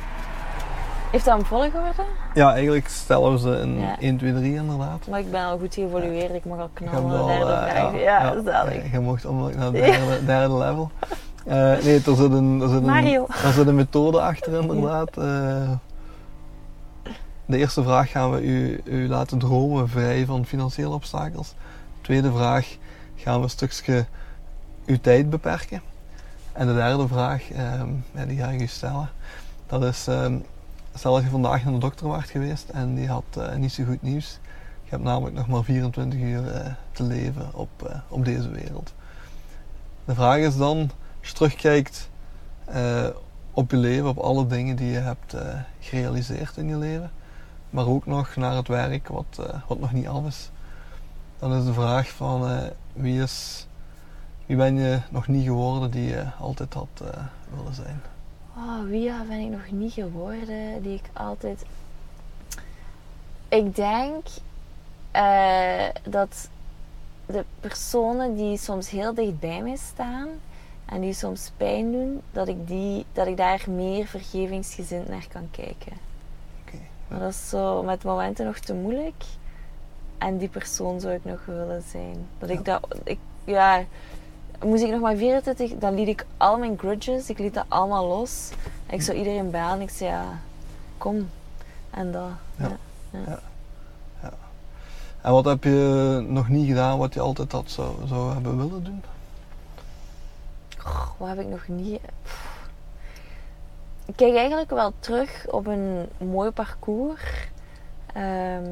[1.12, 2.04] Heeft dat een volgorde?
[2.34, 3.96] Ja, eigenlijk stellen we ze in Ja.
[4.00, 5.08] 1, 2, 3 inderdaad.
[5.08, 7.20] Maar ik ben al goed geëvolueerd, ik mag al knallen.
[7.20, 8.00] al, derde eh, vraag.
[8.00, 8.92] Ja, dat is zalig.
[8.92, 10.92] Je mocht onmiddellijk naar het derde, derde level.
[11.46, 15.18] Eh, nee, er zit, een, er, zit een, er zit een methode achter inderdaad.
[15.18, 15.70] Eh,
[17.46, 21.50] de eerste vraag gaan we u, u laten dromen vrij van financiële obstakels.
[21.50, 22.78] De tweede vraag
[23.16, 24.06] gaan we een stukje
[24.86, 25.82] uw tijd beperken.
[26.58, 27.90] En de derde vraag, ehm,
[28.28, 29.10] die ga ik u stellen.
[29.68, 30.38] Dat is, ehm,
[30.94, 33.84] stel dat je vandaag naar de dokter was geweest en die had eh, niet zo
[33.84, 34.40] goed nieuws.
[34.84, 38.94] Je hebt namelijk nog maar 24 uur eh, te leven op, eh, op deze wereld.
[40.06, 40.78] De vraag is dan,
[41.20, 42.10] als je terugkijkt
[43.52, 45.36] op je leven, op alle dingen die je hebt
[45.80, 47.12] gerealiseerd in je leven,
[47.70, 50.50] maar ook nog naar het werk wat, wat nog niet af is.
[51.40, 52.60] Dan is de vraag van
[52.94, 53.68] wie, is,
[54.48, 57.24] wie ben je nog niet geworden die je altijd had eh,
[57.56, 58.02] willen zijn.
[58.56, 61.66] Oh, wie ben ik nog niet geworden die ik altijd.
[63.48, 64.26] Ik denk
[65.12, 66.50] eh, dat
[67.26, 70.28] de personen die soms heel dicht bij mij staan
[70.86, 75.48] en die soms pijn doen, dat ik, die, dat ik daar meer vergevingsgezind naar kan
[75.52, 75.94] kijken.
[76.62, 76.78] Oké.
[77.08, 79.24] Maar dat is zo met momenten nog te moeilijk.
[80.18, 82.28] En die persoon zou ik nog willen zijn.
[82.40, 83.84] Dat ik dat, ik, ja,
[84.64, 88.08] moest ik nog maar 24, dan liet ik al mijn grudges, ik liet dat allemaal
[88.08, 88.50] los.
[88.86, 90.40] En ik zou iedereen bellen en ik zei, ja,
[90.98, 91.30] kom.
[91.90, 92.78] En dat, Ja.
[93.12, 93.40] ja.
[95.22, 98.84] En wat heb je nog niet gedaan wat je altijd had zou, zou hebben willen
[98.84, 99.04] doen?
[101.18, 102.00] Wat heb ik nog niet...
[102.24, 102.56] Pff.
[104.06, 107.50] Ik kijk eigenlijk wel terug op een mooi parcours.
[108.14, 108.64] Ehm,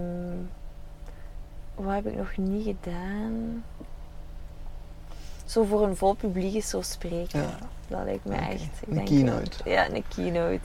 [1.76, 3.64] wat heb ik nog niet gedaan?
[5.46, 7.42] Zo voor een vol publiek is zo spreken.
[7.42, 7.50] Ja.
[7.88, 8.62] Dat lijkt me echt.
[8.62, 9.58] Ik Een denk keynote.
[9.70, 10.60] Ja, een keynote.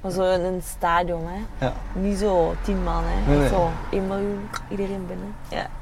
[0.00, 1.66] Maar zo in een stadion, hè.
[1.66, 3.30] Ja, Niet zo tien man, hè.
[3.30, 3.48] Nee, nee.
[3.48, 5.34] Zo 1 miljoen, iedereen binnen.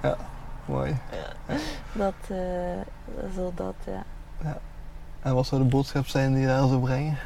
[0.03, 0.17] Ja,
[0.65, 0.97] mooi.
[1.93, 2.37] dat, eh
[3.37, 4.05] zo dat, ja.
[5.23, 7.19] En wat zou de boodschap zijn die je daar zou brengen?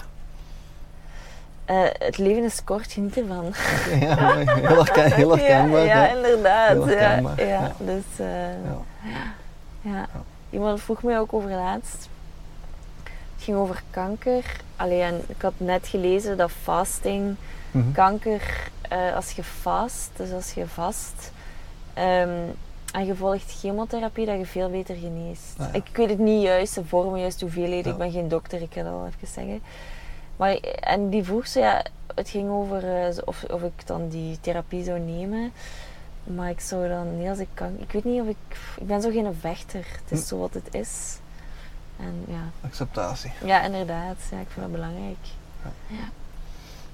[1.64, 3.52] Eh, het leven is kort, geniet ervan.
[4.00, 4.50] Ja, mooi.
[4.50, 5.84] Heel, herken, heel herkenbaar.
[5.86, 6.14] Ja, ja ja.
[6.14, 6.70] inderdaad.
[6.72, 7.72] Heel ja, ja, ja.
[7.78, 8.26] Dus, eh,
[8.64, 8.80] Ja.
[9.80, 10.06] ja.
[10.54, 12.08] Iemand vroeg mij ook over laatst.
[13.34, 14.60] Het ging over kanker.
[14.76, 17.36] Allee, en ik had net gelezen dat fasting,
[17.70, 17.92] Mhm.
[17.92, 21.32] kanker, eh, als je fast, dus als je vast
[21.94, 22.30] ehm,
[22.92, 25.54] en je volgt chemotherapie, dat je veel beter geneest.
[25.58, 25.72] Ah, ja.
[25.72, 27.84] Ik weet het niet juist, de vorm, juist hoeveelheid.
[27.84, 27.90] Ja.
[27.90, 29.62] Ik ben geen dokter, ik kan dat wel even zeggen.
[30.36, 31.84] Maar, en die vroeg ze, ja,
[32.14, 35.52] het ging over eh, of, of ik dan die therapie zou nemen.
[36.24, 38.36] Maar ik zou dan, nee, als ik kan, ik weet niet of ik,
[38.80, 39.86] ik ben zo geen vechter.
[40.02, 40.26] Het is Hm.
[40.26, 41.18] zo wat het is.
[41.98, 43.32] En ja, Acceptatie.
[43.44, 45.16] ja inderdaad, ja, ik vind dat belangrijk.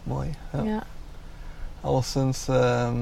[0.03, 0.35] Mooi.
[0.53, 0.63] Ja.
[0.63, 0.83] Ja.
[1.81, 2.97] Alleszins, ehm,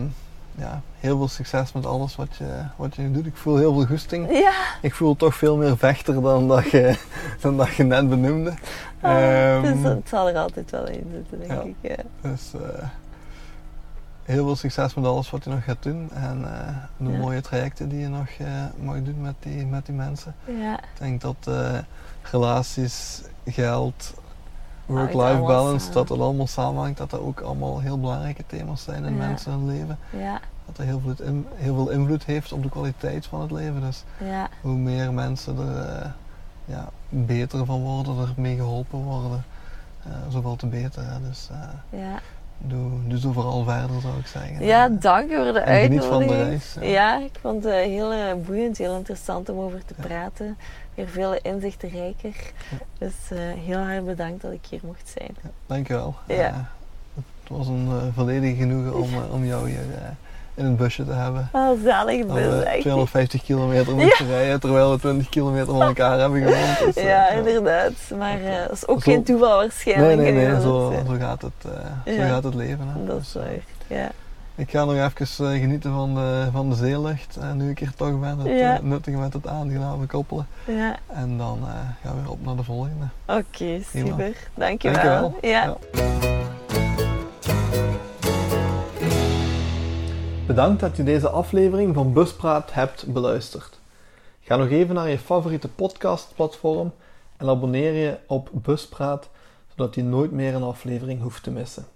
[0.54, 3.26] ja, heel veel succes met alles wat je, wat je doet.
[3.26, 4.30] Ik voel heel veel goesting.
[4.32, 4.52] Ja,
[4.82, 6.98] Ik voel toch veel meer vechter dan dat je,
[7.40, 8.54] dan dat je net benoemde.
[9.00, 11.60] Ehm, dus het zal er altijd wel in zitten, denk ja.
[11.62, 11.96] ik.
[11.96, 12.30] Ja.
[12.30, 12.84] Dus eh,
[14.28, 16.10] heel veel succes met alles wat je nog gaat doen.
[16.12, 17.18] En eh, de Ja.
[17.18, 18.46] mooie trajecten die je nog eh,
[18.82, 20.34] mag doen met die, met die mensen.
[20.44, 20.78] Ja.
[20.78, 21.78] Ik denk dat eh,
[22.22, 24.14] relaties, geld,
[24.86, 26.98] Hangt work-life balance, dat het allemaal samenhangt.
[26.98, 29.18] Dat dat ook allemaal heel belangrijke thema's zijn in Ja.
[29.26, 29.98] mensen hun leven.
[30.16, 33.50] Ja, Dat dat heel veel, in- heel veel invloed heeft op de kwaliteit van het
[33.50, 33.80] leven.
[33.80, 36.14] Dus ja, hoe meer mensen er
[36.64, 39.44] ja, beter van worden, er mee geholpen worden,
[40.28, 41.02] zoveel te beter.
[41.10, 41.20] Hè.
[41.28, 41.48] Dus
[41.90, 42.20] ja.
[42.58, 44.64] Doe, doe zo vooral verder, zou ik zeggen.
[44.64, 46.30] Ja, dank voor de van uitnodiging.
[46.30, 46.74] reis.
[46.80, 46.86] ja.
[46.86, 50.06] Ja, ik vond het heel eh, boeiend, heel interessant om over te Ja.
[50.06, 50.56] praten.
[50.94, 52.34] Weer veel inzichten rijker.
[52.70, 52.76] Ja.
[52.98, 55.30] Dus eh, heel erg bedankt dat ik hier mocht zijn.
[55.42, 56.14] Ja, dankjewel.
[56.26, 56.34] Ja.
[56.34, 56.54] Eh,
[57.14, 59.84] het was een volledig genoegen om, om jou hier
[60.58, 61.48] in het busje te hebben.
[61.52, 62.80] Oh, zalig bus, we echt.
[62.80, 66.78] 250 kilometer moeten rijden terwijl we 20 kilometer van elkaar hebben gewoond.
[66.84, 67.92] Dus, eh, Ja, inderdaad.
[68.18, 70.16] Maar eh, dat is ook Zo- geen toeval Nee, waarschijnlijk.
[70.20, 71.72] nee, nee, zo, dat, eh, zo, gaat het,
[72.16, 72.88] zo gaat het leven.
[72.88, 73.04] Hè.
[73.06, 73.98] dat is Dus, waar.
[73.98, 74.08] Ja.
[74.54, 75.26] ik ga nog even
[75.60, 78.38] genieten van de, van de zeelucht, nu ik hier toch ben.
[78.38, 78.78] Het Ja.
[78.82, 80.46] nuttige met het aangename koppelen.
[80.64, 80.96] ja.
[81.06, 81.58] En dan
[82.02, 83.04] gaan we weer op naar de volgende.
[83.26, 84.32] Oké, super.
[84.54, 85.02] Dankjewel.
[85.02, 85.34] Dankjewel.
[85.40, 85.76] Ja.
[90.48, 93.78] Bedankt dat je deze aflevering van Buspraat hebt beluisterd.
[94.40, 96.92] Ga nog even naar je favoriete podcastplatform
[97.36, 99.28] en abonneer je op Buspraat,
[99.68, 101.86] zodat je nooit meer een aflevering hoeft te missen.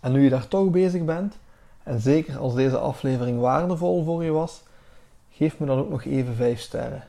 [0.00, 1.38] En nu je daar toch bezig bent,
[1.82, 4.62] en zeker als deze aflevering waardevol voor je was,
[5.30, 7.04] geef me dan ook nog even 5 sterren.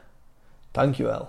[0.72, 1.28] Dankjewel.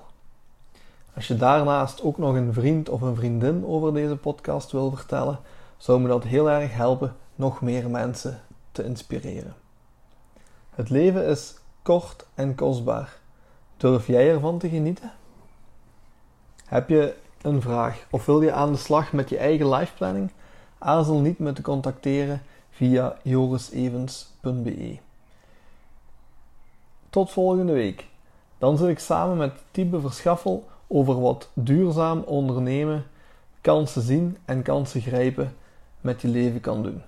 [1.14, 5.38] Als je daarnaast ook nog een vriend of een vriendin over deze podcast wil vertellen,
[5.76, 8.40] zou me dat heel erg helpen nog meer mensen
[8.72, 9.54] te inspireren.
[10.70, 13.16] Het leven is kort en kostbaar.
[13.76, 15.12] Durf jij ervan te genieten?
[16.64, 20.30] Heb je een vraag of wil je aan de slag met je eigen life planning?
[20.78, 24.98] Aarzel niet met te contacteren via jorisevens.be.
[27.10, 28.06] Tot volgende week.
[28.58, 33.06] Dan zit ik samen met Tibe Verschaffel over wat duurzaam ondernemen,
[33.60, 35.56] kansen zien en kansen grijpen
[36.00, 37.02] met je leven kan doen.